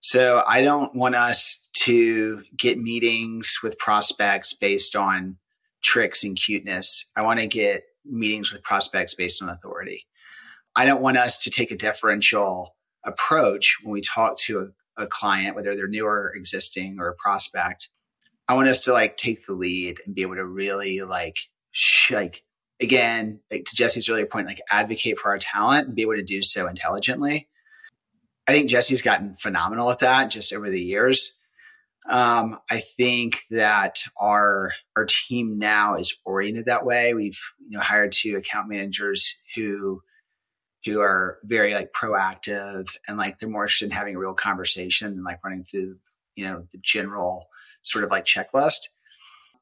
So 0.00 0.42
I 0.46 0.62
don't 0.62 0.94
want 0.94 1.14
us 1.14 1.68
to 1.84 2.42
get 2.56 2.78
meetings 2.78 3.58
with 3.62 3.78
prospects 3.78 4.54
based 4.54 4.96
on 4.96 5.36
tricks 5.82 6.24
and 6.24 6.36
cuteness. 6.36 7.04
I 7.16 7.22
want 7.22 7.40
to 7.40 7.46
get 7.46 7.84
meetings 8.04 8.52
with 8.52 8.62
prospects 8.62 9.14
based 9.14 9.42
on 9.42 9.50
authority. 9.50 10.06
I 10.74 10.86
don't 10.86 11.02
want 11.02 11.18
us 11.18 11.38
to 11.40 11.50
take 11.50 11.70
a 11.70 11.76
deferential 11.76 12.74
approach 13.04 13.76
when 13.82 13.92
we 13.92 14.00
talk 14.00 14.38
to 14.38 14.72
a, 14.96 15.02
a 15.02 15.06
client, 15.06 15.54
whether 15.54 15.74
they're 15.74 15.86
new 15.86 16.06
or 16.06 16.32
existing 16.34 16.96
or 16.98 17.08
a 17.08 17.14
prospect. 17.16 17.90
I 18.48 18.54
want 18.54 18.68
us 18.68 18.80
to 18.80 18.94
like 18.94 19.18
take 19.18 19.46
the 19.46 19.52
lead 19.52 19.98
and 20.06 20.14
be 20.14 20.22
able 20.22 20.36
to 20.36 20.46
really 20.46 21.02
like 21.02 21.36
sh- 21.72 22.12
like 22.12 22.42
again, 22.80 23.40
like 23.50 23.66
to 23.66 23.76
Jesse's 23.76 24.08
earlier 24.08 24.26
point, 24.26 24.46
like 24.46 24.62
advocate 24.72 25.18
for 25.18 25.28
our 25.30 25.38
talent 25.38 25.88
and 25.88 25.96
be 25.96 26.02
able 26.02 26.14
to 26.14 26.22
do 26.22 26.40
so 26.40 26.66
intelligently. 26.66 27.49
I 28.46 28.52
think 28.52 28.68
Jesse's 28.68 29.02
gotten 29.02 29.34
phenomenal 29.34 29.90
at 29.90 30.00
that 30.00 30.30
just 30.30 30.52
over 30.52 30.70
the 30.70 30.80
years. 30.80 31.32
Um, 32.08 32.58
I 32.70 32.78
think 32.78 33.40
that 33.50 34.02
our 34.16 34.72
our 34.96 35.06
team 35.06 35.58
now 35.58 35.94
is 35.94 36.16
oriented 36.24 36.66
that 36.66 36.84
way. 36.84 37.14
We've 37.14 37.38
you 37.60 37.76
know 37.76 37.80
hired 37.80 38.12
two 38.12 38.36
account 38.36 38.68
managers 38.68 39.34
who 39.54 40.02
who 40.84 41.00
are 41.00 41.38
very 41.44 41.74
like 41.74 41.92
proactive 41.92 42.88
and 43.06 43.18
like 43.18 43.36
they're 43.38 43.48
more 43.48 43.64
interested 43.64 43.86
in 43.86 43.90
having 43.90 44.16
a 44.16 44.18
real 44.18 44.34
conversation 44.34 45.14
than 45.14 45.24
like 45.24 45.44
running 45.44 45.64
through 45.64 45.98
you 46.36 46.46
know 46.46 46.64
the 46.72 46.78
general 46.78 47.48
sort 47.82 48.04
of 48.04 48.10
like 48.10 48.24
checklist. 48.24 48.88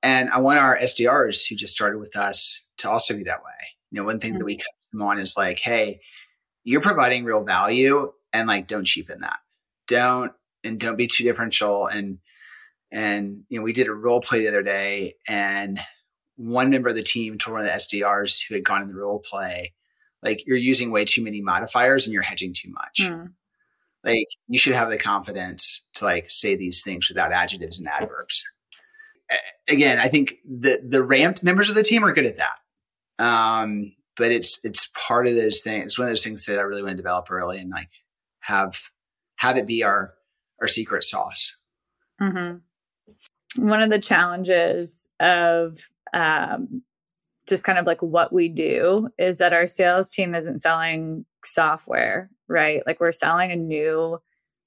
And 0.02 0.30
I 0.30 0.38
want 0.38 0.58
our 0.58 0.78
SDRs 0.78 1.48
who 1.48 1.56
just 1.56 1.74
started 1.74 1.98
with 1.98 2.16
us 2.16 2.62
to 2.78 2.88
also 2.88 3.14
be 3.14 3.24
that 3.24 3.42
way. 3.42 3.50
You 3.90 4.00
know, 4.00 4.06
one 4.06 4.20
thing 4.20 4.30
mm-hmm. 4.30 4.38
that 4.38 4.44
we 4.44 4.56
coach 4.56 4.90
them 4.92 5.02
on 5.02 5.18
is 5.18 5.36
like, 5.36 5.58
hey, 5.58 6.00
you're 6.62 6.80
providing 6.80 7.24
real 7.24 7.42
value 7.42 8.12
and 8.38 8.48
like 8.48 8.66
don't 8.66 8.84
cheapen 8.84 9.20
that. 9.20 9.38
Don't 9.86 10.32
and 10.64 10.78
don't 10.78 10.96
be 10.96 11.06
too 11.06 11.24
differential. 11.24 11.86
And 11.86 12.18
and 12.90 13.44
you 13.48 13.58
know, 13.58 13.64
we 13.64 13.72
did 13.72 13.88
a 13.88 13.92
role 13.92 14.20
play 14.20 14.40
the 14.40 14.48
other 14.48 14.62
day 14.62 15.14
and 15.28 15.78
one 16.36 16.70
member 16.70 16.88
of 16.88 16.94
the 16.94 17.02
team 17.02 17.36
told 17.36 17.54
one 17.54 17.66
of 17.66 17.66
the 17.66 17.72
SDRs 17.72 18.42
who 18.48 18.54
had 18.54 18.64
gone 18.64 18.82
in 18.82 18.88
the 18.88 18.94
role 18.94 19.18
play, 19.18 19.74
like 20.22 20.44
you're 20.46 20.56
using 20.56 20.92
way 20.92 21.04
too 21.04 21.22
many 21.22 21.40
modifiers 21.40 22.06
and 22.06 22.14
you're 22.14 22.22
hedging 22.22 22.54
too 22.54 22.70
much. 22.70 23.00
Mm. 23.00 23.32
Like 24.04 24.26
you 24.46 24.58
should 24.58 24.74
have 24.74 24.90
the 24.90 24.96
confidence 24.96 25.84
to 25.94 26.04
like 26.04 26.30
say 26.30 26.54
these 26.54 26.82
things 26.82 27.08
without 27.08 27.32
adjectives 27.32 27.78
and 27.78 27.88
adverbs 27.88 28.44
again, 29.68 29.98
I 29.98 30.08
think 30.08 30.36
the 30.44 30.80
the 30.86 31.02
ramped 31.02 31.42
members 31.42 31.68
of 31.68 31.74
the 31.74 31.84
team 31.84 32.04
are 32.04 32.12
good 32.12 32.26
at 32.26 32.38
that. 32.38 33.24
Um, 33.24 33.94
but 34.16 34.30
it's 34.30 34.60
it's 34.64 34.88
part 34.94 35.26
of 35.26 35.34
those 35.34 35.62
things. 35.62 35.84
It's 35.84 35.98
one 35.98 36.06
of 36.06 36.10
those 36.10 36.24
things 36.24 36.44
that 36.46 36.58
I 36.58 36.62
really 36.62 36.82
want 36.82 36.92
to 36.92 36.96
develop 36.96 37.30
early 37.30 37.58
and 37.58 37.70
like 37.70 37.90
have 38.48 38.80
have 39.36 39.56
it 39.56 39.66
be 39.66 39.84
our 39.84 40.14
our 40.60 40.66
secret 40.66 41.04
sauce. 41.04 41.54
Mm-hmm. 42.20 43.66
One 43.68 43.82
of 43.82 43.90
the 43.90 44.00
challenges 44.00 45.06
of 45.20 45.78
um, 46.12 46.82
just 47.46 47.64
kind 47.64 47.78
of 47.78 47.86
like 47.86 48.02
what 48.02 48.32
we 48.32 48.48
do 48.48 49.08
is 49.18 49.38
that 49.38 49.52
our 49.52 49.66
sales 49.66 50.10
team 50.10 50.34
isn't 50.34 50.60
selling 50.60 51.24
software, 51.44 52.30
right? 52.48 52.82
Like 52.86 53.00
we're 53.00 53.12
selling 53.12 53.52
a 53.52 53.56
new, 53.56 54.18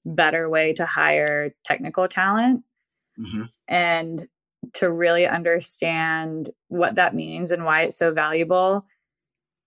better 0.04 0.48
way 0.48 0.72
to 0.74 0.86
hire 0.86 1.54
technical 1.64 2.08
talent. 2.08 2.62
Mm-hmm. 3.18 3.44
And 3.68 4.28
to 4.74 4.90
really 4.90 5.26
understand 5.26 6.50
what 6.68 6.94
that 6.94 7.14
means 7.14 7.50
and 7.50 7.64
why 7.64 7.82
it's 7.82 7.98
so 7.98 8.12
valuable, 8.12 8.86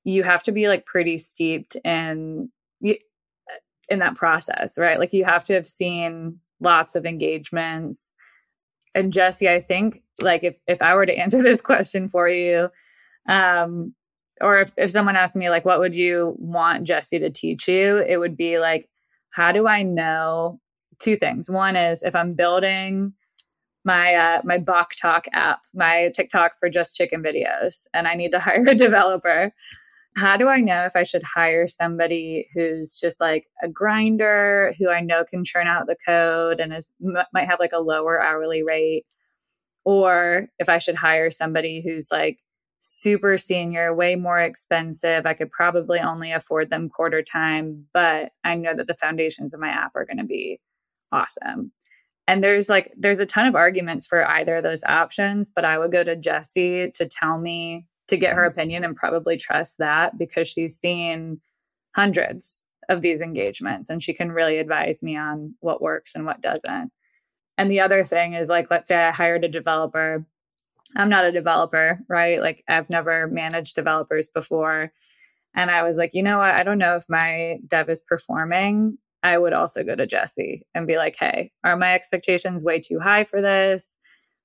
you 0.03 0.23
have 0.23 0.43
to 0.43 0.51
be 0.51 0.67
like 0.67 0.85
pretty 0.85 1.17
steeped 1.17 1.75
in 1.83 2.49
in 3.89 3.99
that 3.99 4.15
process, 4.15 4.77
right? 4.77 4.99
Like 4.99 5.13
you 5.13 5.25
have 5.25 5.43
to 5.45 5.53
have 5.53 5.67
seen 5.67 6.39
lots 6.59 6.95
of 6.95 7.05
engagements. 7.05 8.13
And 8.93 9.13
Jesse, 9.13 9.49
I 9.49 9.61
think 9.61 10.01
like 10.21 10.43
if 10.43 10.55
if 10.67 10.81
I 10.81 10.95
were 10.95 11.05
to 11.05 11.17
answer 11.17 11.41
this 11.41 11.61
question 11.61 12.09
for 12.09 12.29
you, 12.29 12.69
um, 13.27 13.93
or 14.41 14.61
if, 14.61 14.73
if 14.77 14.91
someone 14.91 15.15
asked 15.15 15.35
me 15.35 15.49
like 15.49 15.65
what 15.65 15.79
would 15.79 15.95
you 15.95 16.35
want 16.37 16.85
Jesse 16.85 17.19
to 17.19 17.29
teach 17.29 17.67
you, 17.67 17.97
it 17.97 18.17
would 18.17 18.37
be 18.37 18.59
like, 18.59 18.89
how 19.31 19.51
do 19.51 19.67
I 19.67 19.83
know 19.83 20.59
two 20.99 21.17
things? 21.17 21.49
One 21.49 21.75
is 21.75 22.03
if 22.03 22.15
I'm 22.15 22.31
building 22.31 23.13
my 23.83 24.15
uh, 24.15 24.41
my 24.43 24.57
Bok 24.57 24.95
Talk 24.95 25.25
app, 25.33 25.61
my 25.73 26.11
TikTok 26.15 26.53
for 26.59 26.69
just 26.69 26.95
chicken 26.95 27.21
videos, 27.21 27.85
and 27.93 28.07
I 28.07 28.15
need 28.15 28.31
to 28.31 28.39
hire 28.41 28.65
a 28.67 28.75
developer. 28.75 29.53
How 30.15 30.37
do 30.37 30.47
I 30.47 30.61
know 30.61 30.85
if 30.85 30.95
I 30.95 31.03
should 31.03 31.23
hire 31.23 31.67
somebody 31.67 32.47
who's 32.53 32.97
just 32.97 33.19
like 33.19 33.47
a 33.61 33.67
grinder, 33.67 34.73
who 34.79 34.89
I 34.89 35.01
know 35.01 35.25
can 35.25 35.43
churn 35.43 35.67
out 35.67 35.87
the 35.87 35.97
code 36.05 36.59
and 36.59 36.73
is 36.73 36.93
might 37.33 37.47
have 37.47 37.59
like 37.59 37.73
a 37.73 37.79
lower 37.79 38.21
hourly 38.23 38.63
rate, 38.63 39.05
or 39.83 40.47
if 40.59 40.69
I 40.69 40.77
should 40.77 40.95
hire 40.95 41.31
somebody 41.31 41.81
who's 41.85 42.09
like 42.11 42.39
super 42.79 43.37
senior, 43.37 43.93
way 43.93 44.15
more 44.15 44.39
expensive. 44.39 45.25
I 45.25 45.33
could 45.33 45.51
probably 45.51 45.99
only 45.99 46.31
afford 46.31 46.69
them 46.69 46.89
quarter 46.89 47.21
time, 47.23 47.85
but 47.93 48.31
I 48.43 48.55
know 48.55 48.75
that 48.75 48.87
the 48.87 48.95
foundations 48.95 49.53
of 49.53 49.59
my 49.59 49.69
app 49.69 49.95
are 49.95 50.05
going 50.05 50.17
to 50.17 50.25
be 50.25 50.59
awesome 51.11 51.71
and 52.27 52.43
there's 52.43 52.69
like 52.69 52.91
there's 52.97 53.19
a 53.19 53.25
ton 53.25 53.47
of 53.47 53.55
arguments 53.55 54.05
for 54.07 54.27
either 54.27 54.57
of 54.57 54.63
those 54.63 54.83
options 54.83 55.51
but 55.55 55.65
i 55.65 55.77
would 55.77 55.91
go 55.91 56.03
to 56.03 56.15
jesse 56.15 56.91
to 56.93 57.07
tell 57.07 57.37
me 57.37 57.85
to 58.07 58.17
get 58.17 58.33
her 58.33 58.41
mm-hmm. 58.41 58.51
opinion 58.51 58.83
and 58.83 58.95
probably 58.95 59.37
trust 59.37 59.77
that 59.79 60.17
because 60.17 60.47
she's 60.47 60.77
seen 60.77 61.41
hundreds 61.95 62.59
of 62.89 63.01
these 63.01 63.21
engagements 63.21 63.89
and 63.89 64.01
she 64.01 64.13
can 64.13 64.31
really 64.31 64.57
advise 64.57 65.01
me 65.01 65.17
on 65.17 65.55
what 65.59 65.81
works 65.81 66.13
and 66.15 66.25
what 66.25 66.41
doesn't. 66.41 66.91
And 67.57 67.71
the 67.71 67.79
other 67.79 68.03
thing 68.03 68.33
is 68.33 68.49
like 68.49 68.69
let's 68.69 68.87
say 68.87 68.95
i 68.95 69.11
hired 69.11 69.43
a 69.43 69.49
developer. 69.49 70.25
I'm 70.95 71.09
not 71.09 71.25
a 71.25 71.31
developer 71.31 71.99
right? 72.07 72.41
Like 72.41 72.63
i've 72.67 72.89
never 72.89 73.27
managed 73.27 73.75
developers 73.75 74.27
before. 74.27 74.91
And 75.55 75.71
i 75.71 75.83
was 75.83 75.97
like 75.97 76.13
you 76.13 76.21
know 76.21 76.37
what? 76.37 76.53
I 76.53 76.63
don't 76.63 76.77
know 76.77 76.95
if 76.95 77.05
my 77.09 77.57
dev 77.67 77.89
is 77.89 78.01
performing. 78.01 78.97
I 79.23 79.39
would 79.39 79.53
also 79.53 79.83
go 79.83 79.95
to 79.95 80.05
Jesse 80.05 80.67
and 80.75 80.85
be 80.85 80.97
like, 80.97 81.15
hey, 81.19 81.51
are 81.63 81.75
my 81.75 81.95
expectations 81.95 82.63
way 82.63 82.79
too 82.79 82.99
high 82.99 83.23
for 83.23 83.41
this? 83.41 83.91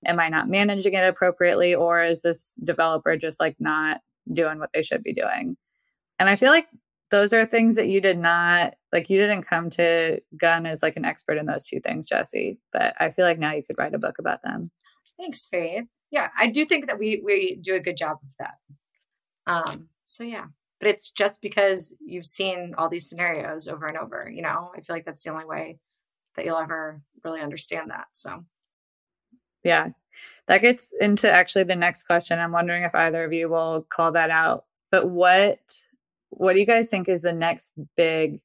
Am 0.07 0.19
I 0.19 0.29
not 0.29 0.49
managing 0.49 0.95
it 0.95 1.07
appropriately? 1.07 1.75
Or 1.75 2.03
is 2.03 2.23
this 2.23 2.55
developer 2.63 3.17
just 3.17 3.41
like 3.41 3.57
not 3.59 4.01
doing 4.33 4.59
what 4.59 4.71
they 4.73 4.83
should 4.83 5.03
be 5.03 5.13
doing? 5.13 5.57
And 6.19 6.29
I 6.29 6.37
feel 6.37 6.51
like 6.51 6.67
those 7.11 7.33
are 7.33 7.45
things 7.45 7.77
that 7.77 7.89
you 7.89 8.01
did 8.01 8.19
not 8.19 8.75
like 8.93 9.11
you 9.11 9.19
didn't 9.19 9.43
come 9.43 9.71
to 9.71 10.21
gun 10.37 10.67
as 10.67 10.83
like 10.83 10.97
an 10.97 11.05
expert 11.05 11.39
in 11.39 11.47
those 11.47 11.67
two 11.67 11.81
things 11.81 12.07
jesse 12.07 12.57
but 12.73 12.95
i 13.01 13.11
feel 13.11 13.25
like 13.25 13.39
now 13.39 13.53
you 13.53 13.65
could 13.65 13.77
write 13.79 13.95
a 13.95 13.99
book 13.99 14.21
about 14.21 14.43
them 14.45 14.71
thanks 15.19 15.49
faith 15.49 15.87
yeah 16.13 16.29
i 16.39 16.47
do 16.47 16.65
think 16.65 16.87
that 16.87 17.01
we 17.01 17.21
we 17.25 17.59
do 17.61 17.75
a 17.75 17.81
good 17.81 17.97
job 17.97 18.19
of 18.23 18.37
that 18.39 19.53
um 19.53 19.89
so 20.05 20.23
yeah 20.23 20.47
but 20.81 20.89
it's 20.89 21.11
just 21.11 21.43
because 21.43 21.95
you've 22.05 22.27
seen 22.27 22.75
all 22.77 22.89
these 22.89 23.09
scenarios 23.09 23.69
over 23.69 23.87
and 23.87 23.99
over. 23.99 24.29
You 24.33 24.43
know, 24.43 24.73
I 24.75 24.81
feel 24.81 24.97
like 24.97 25.05
that's 25.05 25.23
the 25.23 25.31
only 25.31 25.45
way 25.45 25.79
that 26.35 26.47
you'll 26.47 26.57
ever 26.57 27.03
really 27.23 27.43
understand 27.43 27.91
that. 27.91 28.07
So, 28.13 28.45
yeah, 29.65 29.89
that 30.47 30.63
gets 30.63 30.93
into 31.01 31.31
actually 31.31 31.65
the 31.65 31.77
next 31.77 32.05
question. 32.05 32.39
I'm 32.39 32.53
wondering 32.53 32.83
if 32.83 32.95
either 32.95 33.25
of 33.25 33.33
you 33.33 33.49
will 33.49 33.87
call 33.89 34.13
that 34.13 34.31
out. 34.31 34.65
But 34.91 35.09
what 35.09 35.61
what 36.31 36.55
do 36.55 36.61
you 36.61 36.67
guys 36.67 36.89
think 36.89 37.09
is 37.09 37.23
the 37.23 37.33
next 37.33 37.73
big 37.97 38.41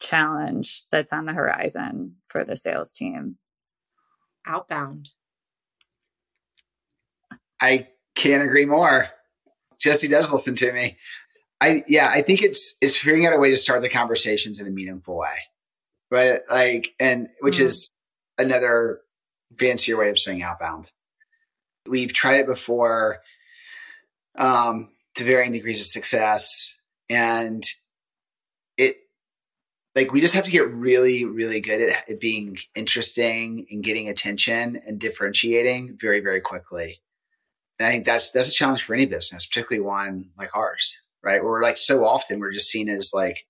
challenge 0.00 0.84
that's 0.90 1.12
on 1.12 1.26
the 1.26 1.32
horizon 1.32 2.16
for 2.28 2.44
the 2.44 2.56
sales 2.56 2.92
team? 2.92 3.36
Outbound. 4.46 5.10
I 7.60 7.88
can't 8.14 8.42
agree 8.42 8.66
more. 8.66 9.08
Jesse 9.78 10.08
does 10.08 10.32
listen 10.32 10.54
to 10.56 10.72
me. 10.72 10.96
I 11.60 11.82
yeah, 11.86 12.08
I 12.10 12.20
think 12.20 12.42
it's 12.42 12.74
it's 12.80 12.96
figuring 12.96 13.26
out 13.26 13.32
a 13.32 13.38
way 13.38 13.50
to 13.50 13.56
start 13.56 13.82
the 13.82 13.88
conversations 13.88 14.58
in 14.58 14.66
a 14.66 14.70
meaningful 14.70 15.16
way. 15.16 15.36
But 16.10 16.44
like 16.50 16.94
and 17.00 17.28
which 17.40 17.56
mm-hmm. 17.56 17.66
is 17.66 17.90
another 18.38 19.00
fancier 19.58 19.96
way 19.96 20.10
of 20.10 20.18
saying 20.18 20.42
outbound. 20.42 20.90
We've 21.86 22.12
tried 22.12 22.40
it 22.40 22.46
before 22.46 23.18
um, 24.36 24.88
to 25.16 25.24
varying 25.24 25.52
degrees 25.52 25.80
of 25.80 25.86
success. 25.86 26.74
And 27.10 27.62
it, 28.76 28.96
like, 29.94 30.12
we 30.12 30.20
just 30.20 30.34
have 30.34 30.46
to 30.46 30.50
get 30.50 30.70
really, 30.70 31.24
really 31.24 31.60
good 31.60 31.80
at 31.80 32.08
it 32.08 32.20
being 32.20 32.56
interesting 32.74 33.66
and 33.70 33.84
getting 33.84 34.08
attention 34.08 34.80
and 34.86 34.98
differentiating 34.98 35.98
very, 36.00 36.20
very 36.20 36.40
quickly. 36.40 37.00
And 37.78 37.86
I 37.86 37.90
think 37.90 38.04
that's 38.04 38.32
that's 38.32 38.48
a 38.48 38.52
challenge 38.52 38.84
for 38.84 38.94
any 38.94 39.06
business, 39.06 39.46
particularly 39.46 39.84
one 39.84 40.30
like 40.38 40.54
ours, 40.54 40.96
right? 41.22 41.42
Where 41.42 41.52
we're 41.52 41.62
like 41.62 41.76
so 41.76 42.04
often 42.04 42.38
we're 42.38 42.52
just 42.52 42.70
seen 42.70 42.88
as 42.88 43.10
like 43.12 43.46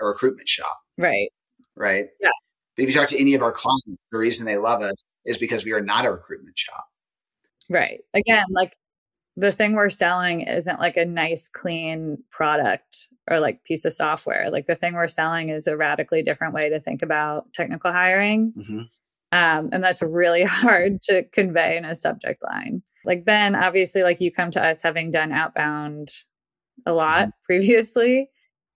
a 0.00 0.06
recruitment 0.06 0.48
shop. 0.48 0.78
Right. 0.96 1.28
Right. 1.76 2.06
Yeah. 2.20 2.30
But 2.76 2.84
if 2.84 2.88
you 2.88 2.94
talk 2.94 3.08
to 3.08 3.20
any 3.20 3.34
of 3.34 3.42
our 3.42 3.52
clients, 3.52 4.02
the 4.10 4.18
reason 4.18 4.46
they 4.46 4.56
love 4.56 4.82
us 4.82 4.96
is 5.28 5.38
because 5.38 5.64
we 5.64 5.72
are 5.72 5.80
not 5.80 6.06
a 6.06 6.10
recruitment 6.10 6.58
shop. 6.58 6.88
Right. 7.70 8.00
Again, 8.14 8.46
like 8.50 8.76
the 9.36 9.52
thing 9.52 9.74
we're 9.74 9.90
selling 9.90 10.40
isn't 10.40 10.80
like 10.80 10.96
a 10.96 11.04
nice, 11.04 11.48
clean 11.48 12.18
product 12.30 13.06
or 13.30 13.38
like 13.38 13.62
piece 13.62 13.84
of 13.84 13.92
software. 13.92 14.50
Like 14.50 14.66
the 14.66 14.74
thing 14.74 14.94
we're 14.94 15.06
selling 15.06 15.50
is 15.50 15.66
a 15.66 15.76
radically 15.76 16.22
different 16.22 16.54
way 16.54 16.70
to 16.70 16.80
think 16.80 17.02
about 17.02 17.52
technical 17.52 17.92
hiring. 17.92 18.52
Mm-hmm. 18.56 18.80
Um, 19.30 19.68
and 19.72 19.84
that's 19.84 20.02
really 20.02 20.42
hard 20.44 21.02
to 21.02 21.22
convey 21.24 21.76
in 21.76 21.84
a 21.84 21.94
subject 21.94 22.42
line. 22.42 22.82
Like 23.04 23.24
Ben, 23.24 23.54
obviously, 23.54 24.02
like 24.02 24.20
you 24.20 24.32
come 24.32 24.50
to 24.52 24.64
us 24.64 24.82
having 24.82 25.10
done 25.10 25.30
outbound 25.30 26.10
a 26.84 26.92
lot 26.92 27.28
mm-hmm. 27.28 27.44
previously, 27.44 28.30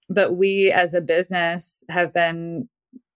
but 0.09 0.37
we 0.37 0.71
as 0.71 0.95
a 0.95 1.01
business 1.01 1.77
have 1.89 2.13
been 2.13 2.69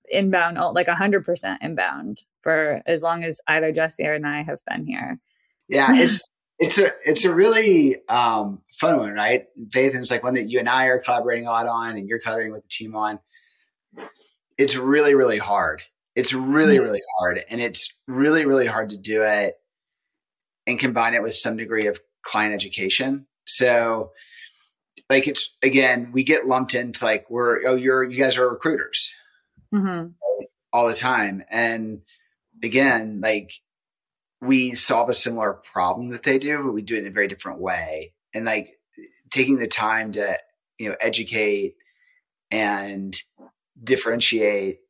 inbound, 0.08 0.58
like 0.74 0.88
100% 0.88 1.58
inbound 1.60 2.22
for 2.46 2.80
as 2.86 3.02
long 3.02 3.24
as 3.24 3.40
either 3.48 3.72
Jesse 3.72 4.06
or 4.06 4.12
and 4.12 4.24
I 4.24 4.44
have 4.44 4.60
been 4.70 4.86
here. 4.86 5.18
Yeah, 5.68 5.88
it's 5.96 6.28
it's 6.60 6.78
a 6.78 6.92
it's 7.04 7.24
a 7.24 7.34
really 7.34 8.06
um, 8.08 8.62
fun 8.78 9.00
one, 9.00 9.14
right? 9.14 9.46
Faith 9.72 9.96
is 9.96 10.12
like 10.12 10.22
one 10.22 10.34
that 10.34 10.48
you 10.48 10.60
and 10.60 10.68
I 10.68 10.86
are 10.86 11.00
collaborating 11.00 11.48
a 11.48 11.50
lot 11.50 11.66
on, 11.66 11.96
and 11.96 12.08
you're 12.08 12.20
collaborating 12.20 12.52
with 12.52 12.62
the 12.62 12.68
team 12.68 12.94
on. 12.94 13.18
It's 14.56 14.76
really 14.76 15.16
really 15.16 15.38
hard. 15.38 15.82
It's 16.14 16.32
really 16.32 16.76
mm-hmm. 16.76 16.84
really 16.84 17.02
hard, 17.18 17.40
and 17.50 17.60
it's 17.60 17.92
really 18.06 18.46
really 18.46 18.66
hard 18.66 18.90
to 18.90 18.96
do 18.96 19.22
it 19.22 19.56
and 20.68 20.78
combine 20.78 21.14
it 21.14 21.22
with 21.22 21.34
some 21.34 21.56
degree 21.56 21.88
of 21.88 21.98
client 22.22 22.54
education. 22.54 23.26
So, 23.44 24.12
like 25.10 25.26
it's 25.26 25.50
again, 25.64 26.10
we 26.12 26.22
get 26.22 26.46
lumped 26.46 26.76
into 26.76 27.04
like 27.04 27.28
we're 27.28 27.66
oh 27.66 27.74
you're 27.74 28.04
you 28.04 28.20
guys 28.20 28.36
are 28.36 28.48
recruiters 28.48 29.12
mm-hmm. 29.74 30.10
all 30.72 30.86
the 30.86 30.94
time, 30.94 31.42
and 31.50 32.02
again 32.62 33.20
like 33.22 33.52
we 34.40 34.74
solve 34.74 35.08
a 35.08 35.14
similar 35.14 35.54
problem 35.72 36.08
that 36.08 36.22
they 36.22 36.38
do, 36.38 36.62
but 36.62 36.72
we 36.72 36.82
do 36.82 36.96
it 36.96 37.00
in 37.00 37.06
a 37.06 37.10
very 37.10 37.28
different 37.28 37.60
way. 37.60 38.12
And 38.34 38.44
like 38.44 38.68
taking 39.30 39.58
the 39.58 39.66
time 39.66 40.12
to, 40.12 40.38
you 40.78 40.90
know, 40.90 40.96
educate 41.00 41.74
and 42.50 43.16
differentiate 43.82 44.80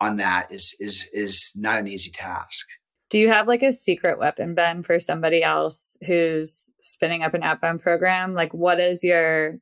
on 0.00 0.16
that 0.16 0.50
is 0.50 0.74
is 0.80 1.04
is 1.12 1.52
not 1.54 1.78
an 1.78 1.86
easy 1.86 2.10
task. 2.10 2.66
Do 3.10 3.18
you 3.18 3.30
have 3.30 3.48
like 3.48 3.62
a 3.62 3.72
secret 3.72 4.18
weapon, 4.18 4.54
Ben, 4.54 4.82
for 4.82 4.98
somebody 4.98 5.42
else 5.42 5.96
who's 6.06 6.60
spinning 6.80 7.22
up 7.22 7.34
an 7.34 7.42
outbound 7.42 7.82
program? 7.82 8.34
Like 8.34 8.54
what 8.54 8.80
is 8.80 9.02
your 9.02 9.58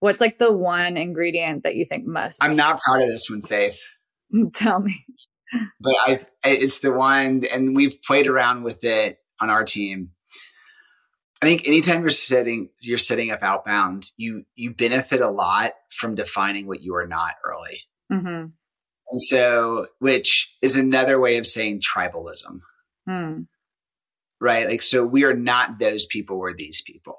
what's 0.00 0.20
like 0.20 0.38
the 0.38 0.52
one 0.52 0.96
ingredient 0.96 1.64
that 1.64 1.74
you 1.74 1.84
think 1.84 2.06
must 2.06 2.42
I'm 2.42 2.56
not 2.56 2.80
proud 2.80 3.02
of 3.02 3.08
this 3.08 3.28
one, 3.28 3.42
Faith. 3.42 3.82
Tell 4.54 4.80
me 4.80 5.04
but 5.80 5.94
I 6.06 6.20
it's 6.44 6.80
the 6.80 6.92
one, 6.92 7.42
and 7.50 7.76
we've 7.76 8.02
played 8.02 8.26
around 8.26 8.62
with 8.62 8.84
it 8.84 9.18
on 9.40 9.50
our 9.50 9.64
team. 9.64 10.10
I 11.42 11.46
think 11.46 11.66
anytime 11.66 12.00
you're 12.02 12.10
setting 12.10 12.70
you're 12.80 12.98
setting 12.98 13.30
up 13.30 13.42
outbound, 13.42 14.10
you 14.16 14.44
you 14.54 14.74
benefit 14.74 15.20
a 15.20 15.30
lot 15.30 15.72
from 15.90 16.14
defining 16.14 16.66
what 16.66 16.82
you 16.82 16.94
are 16.94 17.06
not 17.06 17.34
early. 17.44 17.80
Mm-hmm. 18.10 18.46
And 19.12 19.22
so, 19.22 19.88
which 19.98 20.54
is 20.62 20.76
another 20.76 21.20
way 21.20 21.36
of 21.38 21.46
saying 21.46 21.82
tribalism. 21.82 22.60
Mm. 23.08 23.46
Right? 24.40 24.66
Like, 24.66 24.82
so 24.82 25.04
we 25.04 25.24
are 25.24 25.34
not 25.34 25.78
those 25.78 26.06
people, 26.06 26.38
we're 26.38 26.54
these 26.54 26.80
people. 26.80 27.18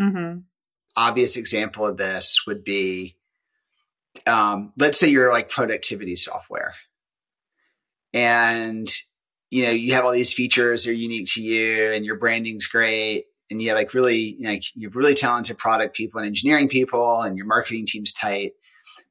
Mm-hmm. 0.00 0.38
Obvious 0.96 1.36
example 1.36 1.86
of 1.86 1.98
this 1.98 2.38
would 2.46 2.64
be 2.64 3.16
um, 4.26 4.72
let's 4.78 4.98
say 4.98 5.08
you're 5.08 5.30
like 5.30 5.50
productivity 5.50 6.16
software 6.16 6.74
and 8.16 8.88
you 9.50 9.64
know 9.64 9.70
you 9.70 9.92
have 9.92 10.04
all 10.04 10.12
these 10.12 10.32
features 10.32 10.84
that 10.84 10.90
are 10.90 10.94
unique 10.94 11.28
to 11.34 11.42
you 11.42 11.92
and 11.92 12.04
your 12.04 12.16
branding's 12.16 12.66
great 12.66 13.26
and 13.50 13.62
you 13.62 13.68
have 13.68 13.78
like 13.78 13.94
really 13.94 14.36
like 14.40 14.64
you 14.74 14.88
have 14.88 14.96
really 14.96 15.14
talented 15.14 15.58
product 15.58 15.94
people 15.94 16.18
and 16.18 16.26
engineering 16.26 16.68
people 16.68 17.20
and 17.22 17.36
your 17.36 17.46
marketing 17.46 17.84
team's 17.86 18.12
tight 18.12 18.52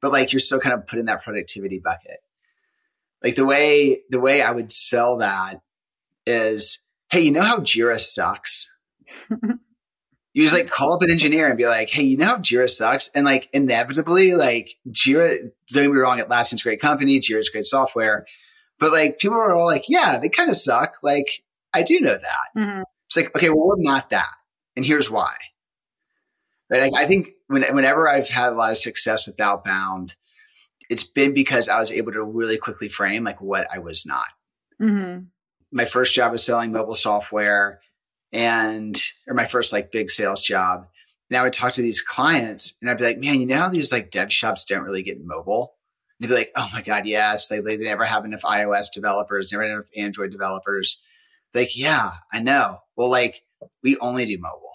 but 0.00 0.12
like 0.12 0.32
you're 0.32 0.40
still 0.40 0.60
kind 0.60 0.74
of 0.74 0.86
put 0.86 0.98
in 0.98 1.06
that 1.06 1.24
productivity 1.24 1.78
bucket. 1.78 2.18
Like 3.22 3.36
the 3.36 3.46
way 3.46 4.02
the 4.10 4.20
way 4.20 4.42
i 4.42 4.50
would 4.50 4.72
sell 4.72 5.18
that 5.18 5.60
is 6.26 6.78
hey 7.10 7.20
you 7.20 7.30
know 7.30 7.42
how 7.42 7.58
jira 7.58 7.98
sucks? 7.98 8.68
You 10.32 10.42
just 10.42 10.54
like 10.54 10.68
call 10.68 10.92
up 10.92 11.02
an 11.02 11.10
engineer 11.10 11.48
and 11.48 11.56
be 11.56 11.66
like 11.66 11.88
hey 11.88 12.02
you 12.02 12.18
know 12.18 12.26
how 12.26 12.36
jira 12.36 12.68
sucks? 12.68 13.08
And 13.14 13.24
like 13.24 13.48
inevitably 13.52 14.34
like 14.34 14.74
jira 14.90 15.38
don't 15.70 15.84
get 15.84 15.92
me 15.92 15.98
wrong 15.98 16.18
Atlassian's 16.18 16.60
a 16.60 16.64
great 16.64 16.80
company 16.80 17.20
jira's 17.20 17.48
great 17.48 17.64
software 17.64 18.26
but 18.78 18.92
like 18.92 19.18
people 19.18 19.36
are 19.36 19.54
all 19.54 19.66
like, 19.66 19.84
yeah, 19.88 20.18
they 20.18 20.28
kind 20.28 20.50
of 20.50 20.56
suck. 20.56 20.96
Like 21.02 21.42
I 21.72 21.82
do 21.82 22.00
know 22.00 22.16
that. 22.16 22.60
Mm-hmm. 22.60 22.82
It's 23.08 23.16
like, 23.16 23.34
okay, 23.36 23.50
well, 23.50 23.66
we're 23.68 23.76
not 23.78 24.10
that. 24.10 24.32
And 24.76 24.84
here's 24.84 25.10
why. 25.10 25.34
Right? 26.68 26.82
Like, 26.82 27.00
I 27.00 27.06
think 27.06 27.30
when, 27.46 27.62
whenever 27.74 28.08
I've 28.08 28.28
had 28.28 28.52
a 28.52 28.56
lot 28.56 28.72
of 28.72 28.78
success 28.78 29.26
with 29.26 29.40
outbound, 29.40 30.14
it's 30.90 31.04
been 31.04 31.32
because 31.32 31.68
I 31.68 31.78
was 31.78 31.92
able 31.92 32.12
to 32.12 32.22
really 32.22 32.58
quickly 32.58 32.88
frame 32.88 33.24
like 33.24 33.40
what 33.40 33.68
I 33.72 33.78
was 33.78 34.06
not. 34.06 34.26
Mm-hmm. 34.80 35.24
My 35.72 35.84
first 35.84 36.14
job 36.14 36.32
was 36.32 36.44
selling 36.44 36.72
mobile 36.72 36.94
software 36.94 37.80
and, 38.32 39.00
or 39.26 39.34
my 39.34 39.46
first 39.46 39.72
like 39.72 39.92
big 39.92 40.10
sales 40.10 40.42
job. 40.42 40.86
And 41.30 41.38
I 41.38 41.42
would 41.42 41.52
talk 41.52 41.72
to 41.72 41.82
these 41.82 42.02
clients 42.02 42.74
and 42.80 42.90
I'd 42.90 42.98
be 42.98 43.04
like, 43.04 43.18
man, 43.18 43.40
you 43.40 43.46
know 43.46 43.56
how 43.56 43.68
these 43.68 43.92
like 43.92 44.10
dev 44.10 44.32
shops 44.32 44.64
don't 44.64 44.84
really 44.84 45.02
get 45.02 45.24
mobile? 45.24 45.74
They'd 46.20 46.28
be 46.28 46.34
like, 46.34 46.52
oh 46.56 46.68
my 46.72 46.82
God, 46.82 47.06
yes. 47.06 47.48
They, 47.48 47.60
they 47.60 47.76
never 47.76 48.04
have 48.04 48.24
enough 48.24 48.42
iOS 48.42 48.86
developers, 48.92 49.52
never 49.52 49.64
enough 49.64 49.86
Android 49.96 50.30
developers. 50.30 50.98
Like, 51.54 51.76
yeah, 51.76 52.12
I 52.32 52.42
know. 52.42 52.80
Well, 52.96 53.10
like, 53.10 53.42
we 53.82 53.96
only 53.98 54.26
do 54.26 54.38
mobile. 54.38 54.72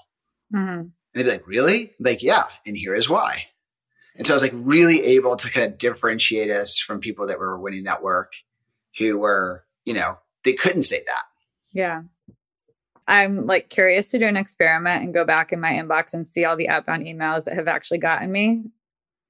Mm-hmm. 0.53 0.79
And 0.79 0.91
they'd 1.13 1.23
be 1.23 1.31
like, 1.31 1.47
really? 1.47 1.93
Like, 1.99 2.23
yeah. 2.23 2.43
And 2.65 2.77
here 2.77 2.95
is 2.95 3.09
why. 3.09 3.45
And 4.15 4.27
so 4.27 4.33
I 4.33 4.35
was 4.35 4.43
like 4.43 4.53
really 4.53 5.03
able 5.03 5.35
to 5.35 5.49
kind 5.49 5.71
of 5.71 5.77
differentiate 5.77 6.51
us 6.51 6.77
from 6.77 6.99
people 6.99 7.27
that 7.27 7.39
were 7.39 7.59
winning 7.59 7.85
that 7.85 8.03
work 8.03 8.33
who 8.97 9.17
were, 9.17 9.63
you 9.85 9.93
know, 9.93 10.17
they 10.43 10.53
couldn't 10.53 10.83
say 10.83 11.03
that. 11.05 11.23
Yeah. 11.73 12.03
I'm 13.07 13.45
like 13.45 13.69
curious 13.69 14.11
to 14.11 14.19
do 14.19 14.25
an 14.25 14.37
experiment 14.37 15.03
and 15.03 15.13
go 15.13 15.25
back 15.25 15.51
in 15.51 15.59
my 15.59 15.71
inbox 15.71 16.13
and 16.13 16.27
see 16.27 16.45
all 16.45 16.55
the 16.55 16.69
outbound 16.69 17.03
emails 17.03 17.45
that 17.45 17.55
have 17.55 17.67
actually 17.67 17.97
gotten 17.97 18.31
me 18.31 18.65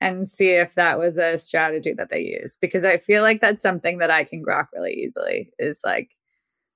and 0.01 0.27
see 0.27 0.49
if 0.49 0.73
that 0.75 0.97
was 0.97 1.17
a 1.19 1.37
strategy 1.37 1.93
that 1.93 2.09
they 2.09 2.21
use 2.41 2.57
because 2.59 2.83
I 2.83 2.97
feel 2.97 3.21
like 3.21 3.39
that's 3.39 3.61
something 3.61 3.99
that 3.99 4.09
I 4.09 4.23
can 4.23 4.43
grok 4.43 4.67
really 4.73 4.93
easily 4.93 5.51
is 5.59 5.79
like 5.85 6.11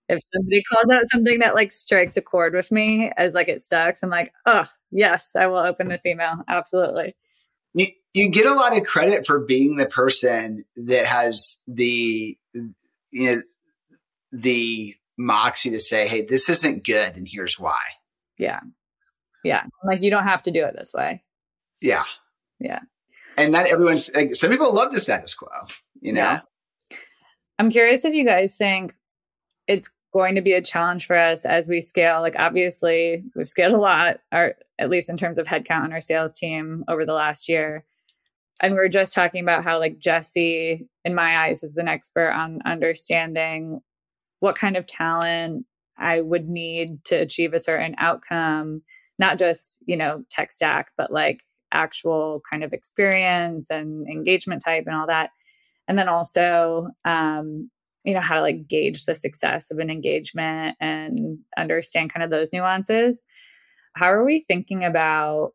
if 0.07 0.19
somebody 0.31 0.61
calls 0.63 0.85
out 0.93 1.09
something 1.11 1.39
that 1.39 1.55
like 1.55 1.71
strikes 1.71 2.15
a 2.15 2.21
chord 2.21 2.53
with 2.53 2.71
me 2.71 3.11
as 3.17 3.33
like 3.33 3.47
it 3.47 3.59
sucks, 3.59 4.03
I'm 4.03 4.11
like, 4.11 4.31
oh 4.45 4.65
yes, 4.91 5.31
I 5.35 5.47
will 5.47 5.57
open 5.57 5.87
this 5.87 6.05
email. 6.05 6.35
Absolutely. 6.47 7.15
You, 7.73 7.87
you 8.13 8.29
get 8.29 8.45
a 8.45 8.53
lot 8.53 8.77
of 8.77 8.85
credit 8.85 9.25
for 9.25 9.39
being 9.39 9.75
the 9.75 9.87
person 9.87 10.63
that 10.77 11.07
has 11.07 11.57
the 11.67 12.37
you 12.53 12.75
know 13.11 13.41
the 14.31 14.95
moxie 15.17 15.71
to 15.71 15.79
say, 15.79 16.07
hey, 16.07 16.21
this 16.21 16.47
isn't 16.49 16.85
good 16.85 17.17
and 17.17 17.27
here's 17.27 17.59
why. 17.59 17.79
Yeah. 18.37 18.59
Yeah. 19.43 19.63
Like 19.83 20.03
you 20.03 20.11
don't 20.11 20.25
have 20.25 20.43
to 20.43 20.51
do 20.51 20.63
it 20.63 20.75
this 20.77 20.93
way. 20.93 21.23
Yeah 21.81 22.03
Yeah. 22.59 22.81
And 23.37 23.51
not 23.51 23.67
everyone's 23.67 24.09
like 24.13 24.35
some 24.35 24.49
people 24.49 24.73
love 24.73 24.93
the 24.93 24.99
status 24.99 25.33
quo, 25.33 25.49
you 26.01 26.13
know. 26.13 26.21
Yeah. 26.21 26.39
I'm 27.59 27.69
curious 27.69 28.05
if 28.05 28.13
you 28.13 28.25
guys 28.25 28.57
think 28.57 28.93
it's 29.67 29.91
going 30.13 30.35
to 30.35 30.41
be 30.41 30.53
a 30.53 30.61
challenge 30.61 31.05
for 31.05 31.15
us 31.15 31.45
as 31.45 31.67
we 31.67 31.81
scale. 31.81 32.21
Like 32.21 32.35
obviously 32.37 33.23
we've 33.35 33.49
scaled 33.49 33.73
a 33.73 33.77
lot, 33.77 34.19
or 34.33 34.55
at 34.79 34.89
least 34.89 35.09
in 35.09 35.17
terms 35.17 35.37
of 35.37 35.47
headcount 35.47 35.83
on 35.83 35.93
our 35.93 36.01
sales 36.01 36.37
team 36.37 36.85
over 36.87 37.05
the 37.05 37.13
last 37.13 37.49
year. 37.49 37.85
And 38.61 38.73
we 38.73 38.79
are 38.79 38.87
just 38.87 39.13
talking 39.13 39.43
about 39.43 39.65
how 39.65 39.79
like 39.79 39.99
Jesse, 39.99 40.87
in 41.03 41.15
my 41.15 41.45
eyes, 41.45 41.63
is 41.63 41.75
an 41.75 41.89
expert 41.89 42.31
on 42.31 42.61
understanding 42.65 43.81
what 44.39 44.55
kind 44.55 44.77
of 44.77 44.87
talent 44.87 45.65
I 45.97 46.21
would 46.21 46.47
need 46.47 47.03
to 47.05 47.15
achieve 47.15 47.53
a 47.53 47.59
certain 47.59 47.95
outcome, 47.97 48.83
not 49.19 49.37
just, 49.37 49.79
you 49.85 49.97
know, 49.97 50.23
tech 50.29 50.51
stack, 50.51 50.91
but 50.97 51.11
like 51.11 51.41
actual 51.71 52.41
kind 52.49 52.63
of 52.63 52.73
experience 52.73 53.69
and 53.69 54.07
engagement 54.07 54.61
type 54.63 54.85
and 54.87 54.95
all 54.95 55.07
that. 55.07 55.31
And 55.87 55.97
then 55.97 56.09
also, 56.09 56.89
um, 57.05 57.69
you 58.03 58.13
know, 58.13 58.21
how 58.21 58.35
to 58.35 58.41
like 58.41 58.67
gauge 58.67 59.05
the 59.05 59.15
success 59.15 59.71
of 59.71 59.79
an 59.79 59.89
engagement 59.89 60.77
and 60.79 61.39
understand 61.57 62.13
kind 62.13 62.23
of 62.23 62.29
those 62.29 62.53
nuances. 62.53 63.23
How 63.95 64.11
are 64.11 64.25
we 64.25 64.41
thinking 64.41 64.83
about 64.83 65.51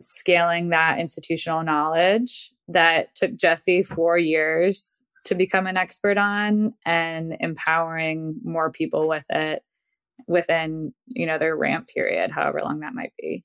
scaling 0.00 0.70
that 0.70 0.98
institutional 0.98 1.62
knowledge 1.62 2.52
that 2.68 3.14
took 3.14 3.36
Jesse 3.36 3.82
four 3.82 4.16
years 4.16 4.92
to 5.24 5.34
become 5.34 5.66
an 5.66 5.76
expert 5.76 6.16
on 6.16 6.72
and 6.86 7.36
empowering 7.40 8.36
more 8.44 8.70
people 8.70 9.08
with 9.08 9.24
it 9.28 9.62
within, 10.26 10.94
you 11.06 11.26
know, 11.26 11.38
their 11.38 11.56
ramp 11.56 11.88
period, 11.88 12.30
however 12.30 12.60
long 12.62 12.80
that 12.80 12.94
might 12.94 13.12
be? 13.18 13.44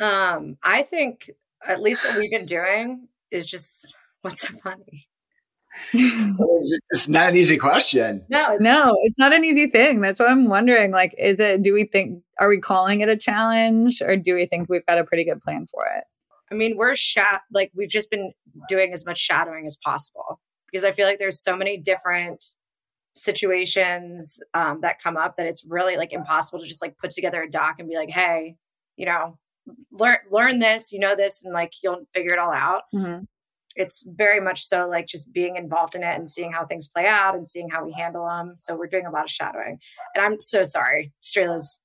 Um, 0.00 0.56
I 0.62 0.82
think 0.82 1.30
at 1.66 1.80
least 1.80 2.04
what 2.04 2.18
we've 2.18 2.30
been 2.30 2.46
doing 2.46 3.08
is 3.30 3.46
just 3.46 3.94
what's 4.22 4.42
so 4.42 4.54
funny. 4.62 5.08
it's 5.94 7.08
not 7.08 7.30
an 7.30 7.36
easy 7.36 7.56
question. 7.56 8.24
No, 8.28 8.54
it's, 8.54 8.62
no, 8.62 8.92
it's 9.04 9.18
not 9.18 9.32
an 9.32 9.42
easy 9.44 9.68
thing. 9.68 10.02
That's 10.02 10.20
what 10.20 10.30
I'm 10.30 10.48
wondering. 10.48 10.90
Like, 10.90 11.14
is 11.18 11.40
it? 11.40 11.62
Do 11.62 11.72
we 11.72 11.84
think? 11.84 12.22
Are 12.38 12.48
we 12.48 12.60
calling 12.60 13.00
it 13.00 13.08
a 13.08 13.16
challenge, 13.16 14.02
or 14.02 14.16
do 14.16 14.34
we 14.34 14.44
think 14.44 14.68
we've 14.68 14.84
got 14.84 14.98
a 14.98 15.04
pretty 15.04 15.24
good 15.24 15.40
plan 15.40 15.66
for 15.66 15.86
it? 15.86 16.04
I 16.50 16.54
mean, 16.54 16.76
we're 16.76 16.94
shat. 16.94 17.40
Like, 17.50 17.70
we've 17.74 17.88
just 17.88 18.10
been 18.10 18.32
doing 18.68 18.92
as 18.92 19.06
much 19.06 19.18
shadowing 19.18 19.64
as 19.64 19.78
possible 19.82 20.40
because 20.70 20.84
I 20.84 20.92
feel 20.92 21.06
like 21.06 21.18
there's 21.18 21.42
so 21.42 21.56
many 21.56 21.78
different 21.78 22.44
situations 23.14 24.38
um, 24.54 24.80
that 24.82 25.00
come 25.00 25.16
up 25.16 25.36
that 25.36 25.46
it's 25.46 25.64
really 25.64 25.96
like 25.96 26.12
impossible 26.12 26.60
to 26.60 26.66
just 26.66 26.82
like 26.82 26.98
put 26.98 27.10
together 27.10 27.42
a 27.42 27.50
doc 27.50 27.76
and 27.78 27.88
be 27.88 27.96
like, 27.96 28.10
hey, 28.10 28.56
you 28.96 29.06
know, 29.06 29.38
learn 29.90 30.16
learn 30.30 30.58
this, 30.58 30.92
you 30.92 30.98
know 30.98 31.14
this, 31.16 31.42
and 31.42 31.52
like 31.52 31.72
you'll 31.82 32.06
figure 32.14 32.32
it 32.32 32.38
all 32.38 32.52
out. 32.52 32.82
Mm-hmm. 32.94 33.24
It's 33.74 34.04
very 34.06 34.40
much 34.40 34.66
so 34.66 34.86
like 34.88 35.06
just 35.06 35.32
being 35.32 35.56
involved 35.56 35.94
in 35.94 36.02
it 36.02 36.14
and 36.14 36.28
seeing 36.28 36.52
how 36.52 36.66
things 36.66 36.88
play 36.88 37.06
out 37.06 37.34
and 37.34 37.48
seeing 37.48 37.70
how 37.70 37.84
we 37.84 37.92
handle 37.92 38.26
them. 38.26 38.54
So 38.56 38.76
we're 38.76 38.86
doing 38.86 39.06
a 39.06 39.10
lot 39.10 39.24
of 39.24 39.30
shadowing. 39.30 39.78
And 40.14 40.24
I'm 40.24 40.40
so 40.40 40.64
sorry, 40.64 41.12
Strela's 41.22 41.80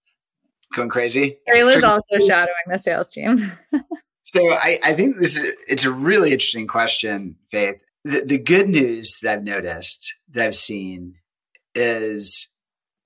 going 0.76 0.90
crazy. 0.90 1.38
Strela's 1.48 1.84
also 1.84 2.20
shadowing 2.20 2.56
the 2.68 2.80
sales 2.80 3.12
team. 3.12 3.52
so 4.24 4.40
I, 4.52 4.80
I 4.84 4.94
think 4.94 5.18
this 5.18 5.38
is 5.38 5.54
it's 5.68 5.86
a 5.86 5.92
really 5.92 6.32
interesting 6.32 6.68
question, 6.68 7.36
Faith. 7.50 7.78
The, 8.04 8.24
the 8.26 8.40
good 8.40 8.70
news 8.70 9.20
that 9.22 9.34
I've 9.34 9.44
noticed 9.44 10.14
that 10.32 10.46
I've 10.46 10.56
seen 10.56 11.16
is 11.76 12.48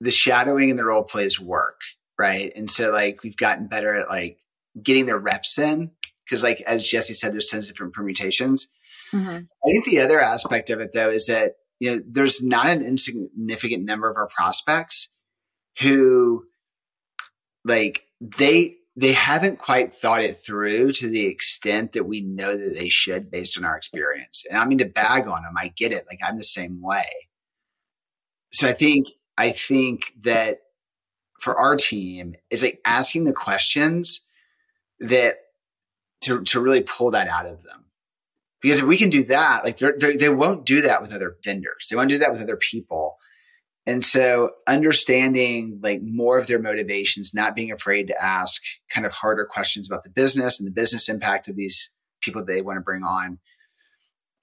the 0.00 0.10
shadowing 0.10 0.70
and 0.70 0.78
the 0.78 0.84
role 0.84 1.04
plays 1.04 1.38
work, 1.38 1.80
right? 2.18 2.52
And 2.56 2.70
so 2.70 2.90
like 2.90 3.22
we've 3.22 3.36
gotten 3.36 3.68
better 3.68 3.94
at 3.94 4.08
like 4.08 4.38
getting 4.80 5.06
their 5.06 5.18
reps 5.18 5.58
in 5.58 5.90
because 6.24 6.42
like 6.42 6.62
as 6.62 6.86
Jesse 6.86 7.14
said, 7.14 7.32
there's 7.32 7.46
tons 7.46 7.68
of 7.68 7.74
different 7.74 7.94
permutations. 7.94 8.68
Mm-hmm. 9.12 9.30
I 9.30 9.70
think 9.70 9.84
the 9.84 10.00
other 10.00 10.20
aspect 10.20 10.70
of 10.70 10.80
it 10.80 10.92
though 10.94 11.10
is 11.10 11.26
that 11.26 11.54
you 11.80 11.90
know 11.90 12.02
there's 12.06 12.42
not 12.42 12.66
an 12.66 12.84
insignificant 12.84 13.84
number 13.84 14.10
of 14.10 14.16
our 14.16 14.28
prospects 14.28 15.08
who 15.78 16.44
like 17.64 18.04
they 18.38 18.76
they 18.96 19.12
haven't 19.12 19.58
quite 19.58 19.92
thought 19.92 20.22
it 20.22 20.36
through 20.36 20.92
to 20.92 21.08
the 21.08 21.26
extent 21.26 21.92
that 21.92 22.04
we 22.04 22.22
know 22.22 22.56
that 22.56 22.74
they 22.74 22.88
should 22.88 23.30
based 23.30 23.56
on 23.56 23.64
our 23.64 23.76
experience. 23.76 24.44
And 24.48 24.58
I 24.58 24.64
mean 24.64 24.78
to 24.78 24.84
bag 24.84 25.26
on 25.26 25.42
them, 25.42 25.54
I 25.56 25.68
get 25.68 25.92
it. 25.92 26.06
Like 26.08 26.20
I'm 26.26 26.36
the 26.36 26.44
same 26.44 26.80
way. 26.82 27.04
So 28.52 28.68
I 28.68 28.74
think 28.74 29.08
I 29.38 29.50
think 29.50 30.12
that 30.22 30.60
for 31.40 31.56
our 31.56 31.76
team 31.76 32.34
is 32.50 32.62
like 32.62 32.80
asking 32.84 33.24
the 33.24 33.32
questions 33.32 34.20
that 35.02 35.36
to 36.22 36.42
to 36.42 36.60
really 36.60 36.82
pull 36.82 37.10
that 37.12 37.28
out 37.28 37.46
of 37.46 37.62
them. 37.62 37.84
Because 38.60 38.78
if 38.78 38.84
we 38.84 38.96
can 38.96 39.10
do 39.10 39.24
that, 39.24 39.64
like 39.64 39.78
they're, 39.78 39.94
they're, 39.98 40.16
they 40.16 40.28
will 40.28 40.56
not 40.56 40.66
do 40.66 40.82
that 40.82 41.02
with 41.02 41.12
other 41.12 41.36
vendors. 41.44 41.88
They 41.90 41.96
won't 41.96 42.10
do 42.10 42.18
that 42.18 42.30
with 42.30 42.40
other 42.40 42.56
people. 42.56 43.16
And 43.86 44.04
so 44.04 44.52
understanding 44.68 45.80
like 45.82 46.00
more 46.00 46.38
of 46.38 46.46
their 46.46 46.60
motivations, 46.60 47.34
not 47.34 47.56
being 47.56 47.72
afraid 47.72 48.06
to 48.06 48.24
ask 48.24 48.62
kind 48.94 49.04
of 49.04 49.12
harder 49.12 49.44
questions 49.44 49.88
about 49.88 50.04
the 50.04 50.10
business 50.10 50.60
and 50.60 50.66
the 50.68 50.72
business 50.72 51.08
impact 51.08 51.48
of 51.48 51.56
these 51.56 51.90
people 52.20 52.44
they 52.44 52.62
want 52.62 52.76
to 52.76 52.82
bring 52.82 53.02
on, 53.02 53.40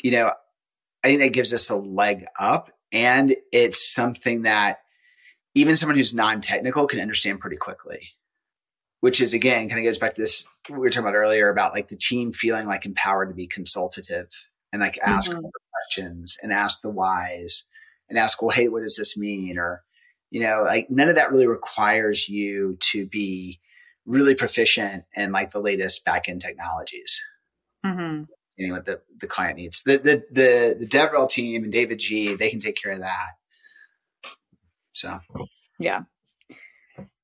you 0.03 0.11
know, 0.11 0.33
I 1.01 1.07
think 1.07 1.21
that 1.21 1.31
gives 1.33 1.53
us 1.53 1.69
a 1.69 1.77
leg 1.77 2.25
up. 2.37 2.71
And 2.91 3.33
it's 3.53 3.93
something 3.93 4.41
that 4.41 4.79
even 5.55 5.77
someone 5.77 5.97
who's 5.97 6.13
non-technical 6.13 6.87
can 6.87 6.99
understand 6.99 7.39
pretty 7.39 7.55
quickly, 7.55 8.09
which 9.01 9.21
is 9.21 9.33
again, 9.33 9.69
kind 9.69 9.79
of 9.79 9.85
goes 9.85 9.97
back 9.97 10.15
to 10.15 10.21
this 10.21 10.45
we 10.69 10.77
were 10.77 10.89
talking 10.89 11.03
about 11.03 11.15
earlier 11.15 11.49
about 11.49 11.73
like 11.73 11.87
the 11.87 11.95
team 11.95 12.31
feeling 12.31 12.67
like 12.67 12.85
empowered 12.85 13.29
to 13.29 13.35
be 13.35 13.47
consultative 13.47 14.29
and 14.71 14.81
like 14.81 14.99
ask 14.99 15.31
mm-hmm. 15.31 15.45
questions 15.73 16.37
and 16.41 16.53
ask 16.53 16.81
the 16.81 16.89
whys 16.89 17.63
and 18.09 18.17
ask, 18.17 18.41
well, 18.41 18.51
hey, 18.51 18.67
what 18.67 18.81
does 18.81 18.95
this 18.95 19.17
mean? 19.17 19.57
Or, 19.57 19.83
you 20.29 20.41
know, 20.41 20.63
like 20.65 20.89
none 20.89 21.09
of 21.09 21.15
that 21.15 21.31
really 21.31 21.47
requires 21.47 22.29
you 22.29 22.77
to 22.91 23.05
be 23.05 23.59
really 24.05 24.35
proficient 24.35 25.05
in 25.15 25.31
like 25.31 25.51
the 25.51 25.59
latest 25.59 26.05
backend 26.05 26.41
technologies. 26.41 27.21
Mm-hmm. 27.85 28.23
You 28.57 28.67
know, 28.67 28.73
what 28.75 28.85
the, 28.85 29.01
the 29.19 29.27
client 29.27 29.57
needs. 29.57 29.83
The, 29.83 29.97
the, 29.97 30.23
the, 30.31 30.77
the 30.79 30.87
DevRel 30.87 31.29
team 31.29 31.63
and 31.63 31.71
David 31.71 31.99
G, 31.99 32.35
they 32.35 32.49
can 32.49 32.59
take 32.59 32.75
care 32.75 32.91
of 32.91 32.99
that. 32.99 33.31
So, 34.91 35.19
yeah. 35.79 36.01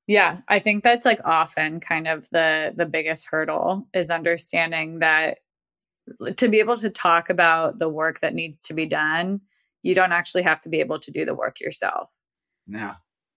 Yeah, 0.07 0.41
I 0.47 0.59
think 0.59 0.83
that's 0.83 1.05
like 1.05 1.19
often 1.25 1.79
kind 1.79 2.07
of 2.07 2.29
the 2.29 2.73
the 2.75 2.85
biggest 2.85 3.25
hurdle 3.25 3.87
is 3.93 4.11
understanding 4.11 4.99
that 4.99 5.39
to 6.37 6.47
be 6.47 6.59
able 6.59 6.77
to 6.77 6.89
talk 6.89 7.29
about 7.29 7.79
the 7.79 7.89
work 7.89 8.19
that 8.19 8.35
needs 8.35 8.61
to 8.63 8.73
be 8.73 8.85
done, 8.85 9.41
you 9.81 9.95
don't 9.95 10.11
actually 10.11 10.43
have 10.43 10.61
to 10.61 10.69
be 10.69 10.79
able 10.79 10.99
to 10.99 11.11
do 11.11 11.25
the 11.25 11.33
work 11.33 11.59
yourself. 11.59 12.09
No. 12.67 12.93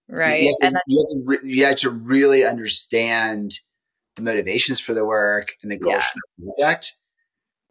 Right. 0.07 0.43
You 0.43 0.47
have, 0.49 0.55
to, 0.55 0.65
and 0.67 0.77
you, 0.87 0.99
have 0.99 1.09
to 1.09 1.23
re- 1.25 1.51
you 1.51 1.65
have 1.65 1.77
to 1.77 1.89
really 1.89 2.45
understand 2.45 3.53
the 4.15 4.21
motivations 4.23 4.79
for 4.79 4.93
the 4.93 5.05
work 5.05 5.53
and 5.61 5.71
the 5.71 5.77
goals 5.77 5.95
yeah. 5.95 6.01
for 6.01 6.19
the 6.37 6.53
project. 6.57 6.95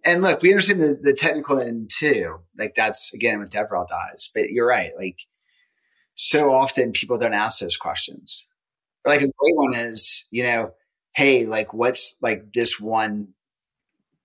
And 0.05 0.23
look, 0.23 0.43
we 0.43 0.51
understand 0.51 0.81
the, 0.81 0.99
the 1.01 1.13
technical 1.13 1.61
end 1.61 1.91
too. 1.97 2.39
Like 2.57 2.75
that's 2.77 3.13
again 3.13 3.41
what 3.41 3.51
DevRel 3.51 3.89
does. 3.89 4.31
But 4.35 4.51
you're 4.51 4.69
right. 4.69 4.93
Like 4.97 5.19
so 6.15 6.53
often 6.53 6.93
people 6.93 7.19
don't 7.19 7.35
ask 7.35 7.61
those 7.61 7.77
questions. 7.77 8.45
Like 9.09 9.21
a 9.21 9.33
great 9.39 9.57
one 9.57 9.75
is, 9.75 10.25
you 10.31 10.43
know, 10.43 10.73
hey, 11.15 11.47
like 11.47 11.75
what's 11.75 12.15
like 12.21 12.53
this 12.53 12.79
one 12.79 13.29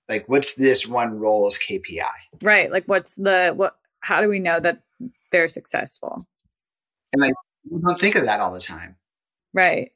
like 0.09 0.27
what's 0.27 0.53
this 0.55 0.85
one 0.87 1.19
role's 1.19 1.57
KPI? 1.57 2.03
Right. 2.41 2.71
Like 2.71 2.85
what's 2.85 3.15
the 3.15 3.53
what 3.55 3.77
how 4.01 4.21
do 4.21 4.27
we 4.27 4.39
know 4.39 4.59
that 4.59 4.81
they're 5.31 5.47
successful? 5.47 6.27
And 7.13 7.21
like, 7.21 7.33
we 7.69 7.79
don't 7.81 7.99
think 7.99 8.15
of 8.15 8.25
that 8.25 8.39
all 8.39 8.53
the 8.53 8.59
time. 8.59 8.95
Right. 9.53 9.91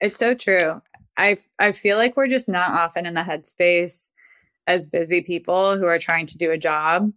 It's 0.00 0.16
so 0.16 0.34
true. 0.34 0.82
I 1.16 1.38
I 1.58 1.72
feel 1.72 1.96
like 1.96 2.16
we're 2.16 2.28
just 2.28 2.48
not 2.48 2.70
often 2.70 3.06
in 3.06 3.14
the 3.14 3.20
headspace 3.20 4.10
as 4.66 4.86
busy 4.86 5.22
people 5.22 5.76
who 5.78 5.86
are 5.86 5.98
trying 5.98 6.26
to 6.26 6.38
do 6.38 6.50
a 6.50 6.58
job 6.58 7.12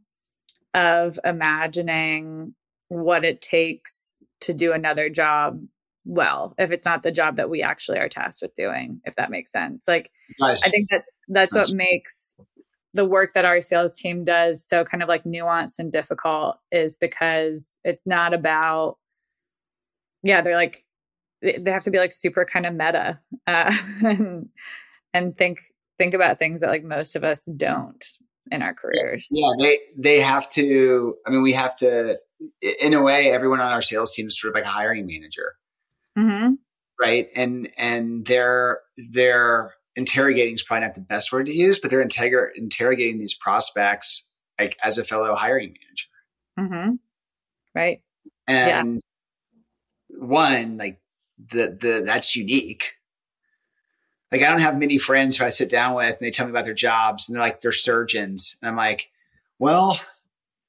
of 0.74 1.20
imagining 1.24 2.54
what 2.90 3.26
it 3.26 3.42
takes 3.42 4.18
to 4.42 4.54
do 4.54 4.72
another 4.74 5.10
job 5.10 5.62
well 6.08 6.56
if 6.58 6.72
it's 6.72 6.86
not 6.86 7.04
the 7.04 7.12
job 7.12 7.36
that 7.36 7.50
we 7.50 7.62
actually 7.62 8.00
are 8.00 8.10
tasked 8.10 8.42
with 8.42 8.56
doing 8.56 9.02
if 9.06 9.16
that 9.16 9.30
makes 9.30 9.52
sense 9.52 9.88
like 9.88 10.10
nice. 10.40 10.66
i 10.66 10.70
think 10.70 10.88
that's 10.90 11.22
that's 11.28 11.54
nice. 11.54 11.70
what 11.70 11.78
makes 11.78 12.36
the 12.94 13.06
work 13.06 13.34
that 13.34 13.46
our 13.46 13.60
sales 13.60 13.98
team 14.00 14.24
does 14.24 14.66
so 14.66 14.86
kind 14.86 15.04
of 15.04 15.10
like 15.10 15.24
nuanced 15.26 15.80
and 15.80 15.92
difficult 15.92 16.58
is 16.72 16.96
because 16.96 17.74
it's 17.84 18.08
not 18.08 18.34
about 18.34 18.98
yeah 20.24 20.42
they're 20.42 20.56
like 20.56 20.86
they 21.42 21.72
have 21.72 21.84
to 21.84 21.92
be 21.92 22.00
like 22.00 22.12
super 22.12 22.46
kind 22.46 22.66
of 22.66 22.74
meta 22.74 23.20
uh, 23.46 23.76
and 24.04 24.50
and 25.14 25.38
think 25.38 25.60
think 25.98 26.14
about 26.14 26.40
things 26.40 26.62
that 26.62 26.70
like 26.70 26.84
most 26.84 27.16
of 27.16 27.24
us 27.24 27.46
don't 27.58 28.06
in 28.50 28.62
our 28.62 28.74
careers 28.74 29.28
yeah 29.30 29.52
they 29.60 29.80
they 29.98 30.20
have 30.20 30.50
to 30.50 31.16
i 31.28 31.30
mean 31.30 31.42
we 31.42 31.52
have 31.52 31.76
to 31.76 32.18
in 32.82 32.94
a 32.94 33.02
way 33.02 33.30
everyone 33.30 33.60
on 33.60 33.72
our 33.72 33.82
sales 33.82 34.12
team 34.12 34.28
is 34.28 34.40
sort 34.40 34.52
of 34.52 34.56
like 34.56 34.66
a 34.66 34.70
hiring 34.70 35.06
manager 35.06 35.56
mm-hmm. 36.18 36.54
right? 37.02 37.30
And 37.36 37.70
and 37.78 38.26
they're 38.26 38.80
they're 39.12 39.74
interrogating 39.96 40.54
is 40.54 40.64
probably 40.64 40.86
not 40.86 40.96
the 40.96 41.02
best 41.02 41.32
word 41.32 41.48
to 41.48 41.54
use, 41.54 41.80
but 41.80 41.90
they're 41.90 42.06
interrog- 42.06 42.52
interrogating 42.56 43.20
these 43.20 43.34
prospects 43.34 44.24
like 44.60 44.78
as 44.84 44.98
a 44.98 45.04
fellow 45.04 45.36
hiring 45.36 45.74
manager. 45.74 46.08
Mm-hmm. 46.60 46.96
Right. 47.76 48.02
And 48.48 49.02
yeah. 50.10 50.18
one, 50.26 50.78
like 50.78 51.00
the 51.52 51.78
the 51.80 52.04
that's 52.06 52.36
unique. 52.36 52.94
Like 54.32 54.42
I 54.42 54.50
don't 54.50 54.60
have 54.62 54.78
many 54.78 54.98
friends 54.98 55.38
who 55.38 55.46
I 55.46 55.50
sit 55.50 55.70
down 55.70 55.96
with 55.96 56.10
and 56.10 56.20
they 56.20 56.32
tell 56.32 56.46
me 56.46 56.52
about 56.52 56.66
their 56.66 56.74
jobs 56.74 57.28
and 57.28 57.36
they're 57.36 57.44
like 57.44 57.62
they're 57.62 57.72
surgeons. 57.72 58.58
And 58.62 58.70
I'm 58.70 58.76
like, 58.76 59.10
well, 59.60 60.00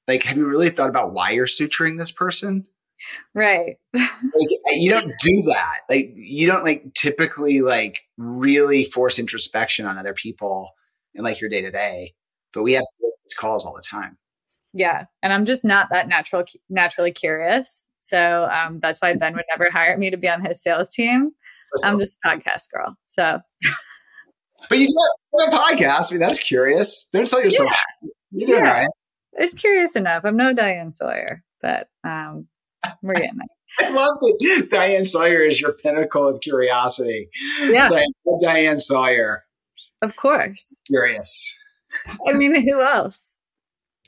like, 0.09 0.23
have 0.23 0.37
you 0.37 0.47
really 0.47 0.69
thought 0.69 0.89
about 0.89 1.13
why 1.13 1.31
you're 1.31 1.45
suturing 1.45 1.99
this 1.99 2.11
person? 2.11 2.65
Right. 3.33 3.77
like, 3.93 4.07
you 4.71 4.89
don't 4.89 5.13
do 5.19 5.41
that. 5.43 5.79
Like 5.89 6.11
you 6.15 6.47
don't 6.47 6.63
like 6.63 6.93
typically 6.93 7.61
like 7.61 8.01
really 8.17 8.85
force 8.85 9.19
introspection 9.19 9.85
on 9.85 9.97
other 9.97 10.13
people 10.13 10.71
in 11.15 11.23
like 11.23 11.41
your 11.41 11.49
day 11.49 11.61
to 11.61 11.71
day. 11.71 12.13
But 12.53 12.63
we 12.63 12.73
have 12.73 12.83
these 13.01 13.37
calls 13.37 13.65
all 13.65 13.75
the 13.75 13.81
time. 13.81 14.17
Yeah, 14.73 15.05
and 15.23 15.33
I'm 15.33 15.45
just 15.45 15.65
not 15.65 15.87
that 15.91 16.07
natural 16.07 16.43
naturally 16.69 17.11
curious. 17.11 17.83
So 18.01 18.47
um, 18.51 18.79
that's 18.79 19.01
why 19.01 19.13
Ben 19.13 19.35
would 19.35 19.45
never 19.49 19.69
hire 19.71 19.97
me 19.97 20.09
to 20.09 20.17
be 20.17 20.29
on 20.29 20.43
his 20.43 20.61
sales 20.61 20.91
team. 20.91 21.31
I'm 21.83 21.99
just 21.99 22.17
a 22.23 22.29
podcast 22.29 22.71
girl. 22.71 22.95
So, 23.05 23.39
but 24.69 24.77
you 24.77 24.87
do 24.87 25.39
have 25.39 25.53
a 25.53 25.55
podcast. 25.55 26.11
I 26.11 26.15
mean, 26.15 26.19
that's 26.19 26.39
curious. 26.39 27.07
Don't 27.13 27.27
tell 27.27 27.43
yourself 27.43 27.69
yeah. 28.01 28.09
you're 28.31 28.47
doing 28.47 28.63
yeah. 28.63 28.79
right. 28.79 28.87
It's 29.33 29.53
curious 29.53 29.95
enough. 29.95 30.25
I'm 30.25 30.37
no 30.37 30.53
Diane 30.53 30.91
Sawyer, 30.91 31.43
but 31.61 31.87
um, 32.03 32.47
we're 33.01 33.13
getting 33.13 33.37
there. 33.37 33.87
I 33.87 33.89
love 33.91 34.17
that 34.19 34.67
Diane 34.71 35.05
Sawyer 35.05 35.41
is 35.41 35.61
your 35.61 35.73
pinnacle 35.73 36.27
of 36.27 36.41
curiosity. 36.41 37.29
Yeah. 37.61 37.87
So 37.87 38.01
Diane 38.41 38.79
Sawyer. 38.79 39.43
Of 40.01 40.15
course. 40.15 40.73
Curious. 40.87 41.55
I 42.27 42.33
mean, 42.33 42.55
who 42.67 42.81
else? 42.81 43.25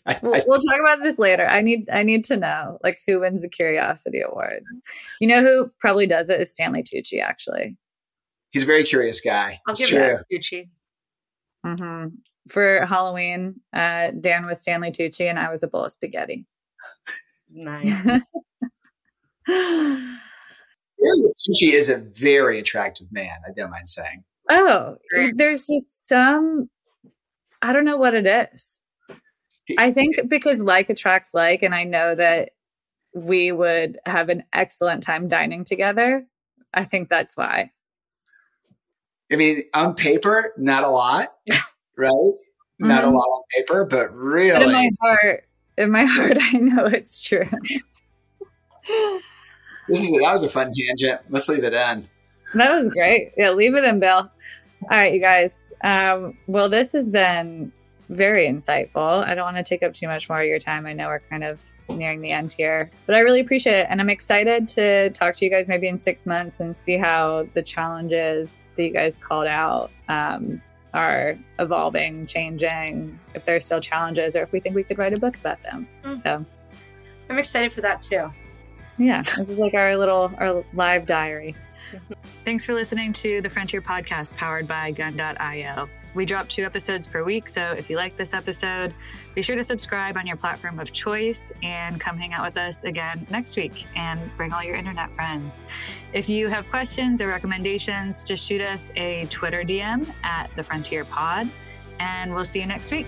I, 0.05 0.15
I, 0.15 0.19
we'll, 0.23 0.43
we'll, 0.47 0.59
talk 0.59 0.79
about 0.79 1.03
this 1.03 1.19
later. 1.19 1.45
I 1.45 1.61
need 1.61 1.87
I 1.91 2.01
need 2.01 2.23
to 2.25 2.37
know 2.37 2.79
like 2.83 2.97
who 3.05 3.19
wins 3.19 3.43
the 3.43 3.49
Curiosity 3.49 4.21
Awards. 4.21 4.65
You 5.19 5.27
know 5.27 5.41
who 5.41 5.69
probably 5.79 6.07
does 6.07 6.29
it 6.29 6.41
is 6.41 6.51
Stanley 6.51 6.81
Tucci. 6.81 7.21
Actually, 7.21 7.77
he's 8.51 8.63
a 8.63 8.65
very 8.65 8.83
curious 8.83 9.21
guy. 9.21 9.59
I'll 9.67 9.73
it's 9.73 9.79
give 9.79 9.89
true. 9.89 10.01
it 10.01 10.17
to 10.31 10.39
Tucci. 10.39 10.69
Mm-hmm. 11.65 12.15
For 12.49 12.83
Halloween, 12.87 13.59
uh, 13.73 14.09
Dan 14.19 14.47
was 14.47 14.59
Stanley 14.61 14.91
Tucci, 14.91 15.29
and 15.29 15.37
I 15.37 15.51
was 15.51 15.61
a 15.61 15.67
bowl 15.67 15.85
of 15.85 15.91
spaghetti. 15.91 16.47
nice. 17.51 18.23
Tucci 19.47 20.13
is 21.73 21.89
a 21.89 21.97
very 21.97 22.59
attractive 22.59 23.07
man. 23.11 23.37
I 23.47 23.51
don't 23.55 23.71
mind 23.71 23.89
saying. 23.89 24.23
Oh, 24.49 24.97
there's 25.35 25.67
just 25.67 26.07
some. 26.07 26.69
I 27.61 27.73
don't 27.73 27.85
know 27.85 27.97
what 27.97 28.13
it 28.13 28.25
is. 28.25 28.69
I 29.77 29.91
think 29.91 30.27
because 30.27 30.61
like 30.61 30.89
attracts 30.89 31.33
like, 31.33 31.63
and 31.63 31.73
I 31.73 31.83
know 31.83 32.15
that 32.15 32.51
we 33.13 33.51
would 33.51 33.99
have 34.05 34.29
an 34.29 34.43
excellent 34.53 35.03
time 35.03 35.27
dining 35.27 35.63
together. 35.63 36.25
I 36.73 36.85
think 36.85 37.09
that's 37.09 37.37
why. 37.37 37.71
I 39.31 39.35
mean, 39.35 39.63
on 39.73 39.95
paper, 39.95 40.53
not 40.57 40.83
a 40.83 40.89
lot, 40.89 41.33
right? 41.97 42.11
Mm-hmm. 42.11 42.87
Not 42.87 43.03
a 43.03 43.07
mm-hmm. 43.07 43.15
lot 43.15 43.23
on 43.23 43.43
paper, 43.55 43.85
but 43.85 44.13
really, 44.13 44.51
but 44.51 44.67
in 44.67 44.71
my 44.71 44.89
heart, 45.01 45.43
in 45.77 45.91
my 45.91 46.03
heart, 46.05 46.37
I 46.39 46.57
know 46.57 46.85
it's 46.85 47.23
true. 47.23 47.49
this 49.91 50.03
is 50.03 50.09
that 50.09 50.21
was 50.21 50.43
a 50.43 50.49
fun 50.49 50.71
tangent. 50.73 51.21
Let's 51.29 51.49
leave 51.49 51.63
it 51.63 51.73
in. 51.73 52.07
That 52.55 52.75
was 52.75 52.89
great. 52.89 53.33
Yeah, 53.37 53.51
leave 53.51 53.75
it 53.75 53.83
in, 53.83 53.99
Bill. 53.99 54.17
All 54.17 54.29
right, 54.89 55.13
you 55.13 55.19
guys. 55.21 55.71
Um, 55.83 56.37
well, 56.47 56.69
this 56.69 56.91
has 56.93 57.11
been 57.11 57.71
very 58.09 58.47
insightful. 58.47 59.25
I 59.25 59.35
don't 59.35 59.45
want 59.45 59.57
to 59.57 59.63
take 59.63 59.83
up 59.83 59.93
too 59.93 60.07
much 60.07 60.29
more 60.29 60.41
of 60.41 60.47
your 60.47 60.59
time. 60.59 60.85
I 60.85 60.93
know 60.93 61.07
we're 61.07 61.19
kind 61.19 61.43
of 61.43 61.61
nearing 61.89 62.19
the 62.19 62.31
end 62.31 62.53
here, 62.53 62.89
but 63.05 63.15
I 63.15 63.19
really 63.19 63.39
appreciate 63.39 63.79
it. 63.79 63.87
And 63.89 64.01
I'm 64.01 64.09
excited 64.09 64.67
to 64.69 65.09
talk 65.11 65.35
to 65.35 65.45
you 65.45 65.51
guys 65.51 65.67
maybe 65.67 65.87
in 65.87 65.97
six 65.97 66.25
months 66.25 66.59
and 66.59 66.75
see 66.75 66.97
how 66.97 67.47
the 67.53 67.61
challenges 67.61 68.67
that 68.75 68.83
you 68.83 68.91
guys 68.91 69.17
called 69.17 69.47
out 69.47 69.91
um, 70.09 70.61
are 70.93 71.37
evolving, 71.59 72.25
changing, 72.25 73.17
if 73.33 73.45
there's 73.45 73.65
still 73.65 73.81
challenges, 73.81 74.35
or 74.35 74.43
if 74.43 74.51
we 74.51 74.59
think 74.59 74.75
we 74.75 74.83
could 74.83 74.97
write 74.97 75.13
a 75.13 75.19
book 75.19 75.35
about 75.37 75.61
them. 75.63 75.87
Mm. 76.03 76.21
So 76.23 76.45
I'm 77.29 77.39
excited 77.39 77.71
for 77.71 77.81
that 77.81 78.01
too. 78.01 78.31
Yeah, 78.97 79.21
this 79.21 79.49
is 79.49 79.57
like 79.57 79.73
our 79.73 79.97
little 79.97 80.31
our 80.37 80.63
live 80.73 81.05
diary. 81.05 81.55
Thanks 82.45 82.65
for 82.65 82.73
listening 82.73 83.13
to 83.13 83.41
the 83.41 83.49
Frontier 83.49 83.81
Podcast 83.81 84.37
powered 84.37 84.67
by 84.67 84.91
Gun.io. 84.91 85.89
We 86.13 86.25
drop 86.25 86.49
two 86.49 86.63
episodes 86.63 87.07
per 87.07 87.23
week, 87.23 87.47
so 87.47 87.71
if 87.71 87.89
you 87.89 87.95
like 87.95 88.17
this 88.17 88.33
episode, 88.33 88.93
be 89.33 89.41
sure 89.41 89.55
to 89.55 89.63
subscribe 89.63 90.17
on 90.17 90.27
your 90.27 90.35
platform 90.35 90.77
of 90.79 90.91
choice 90.91 91.53
and 91.63 91.99
come 91.99 92.17
hang 92.17 92.33
out 92.33 92.43
with 92.43 92.57
us 92.57 92.83
again 92.83 93.25
next 93.29 93.55
week 93.55 93.85
and 93.95 94.19
bring 94.35 94.51
all 94.51 94.63
your 94.63 94.75
internet 94.75 95.13
friends. 95.13 95.63
If 96.11 96.27
you 96.27 96.49
have 96.49 96.69
questions 96.69 97.21
or 97.21 97.27
recommendations, 97.27 98.25
just 98.25 98.45
shoot 98.45 98.61
us 98.61 98.91
a 98.97 99.25
Twitter 99.29 99.63
DM 99.63 100.09
at 100.23 100.53
the 100.57 100.63
Frontier 100.63 101.05
Pod, 101.05 101.49
and 101.99 102.33
we'll 102.33 102.45
see 102.45 102.59
you 102.59 102.65
next 102.65 102.91
week. 102.91 103.07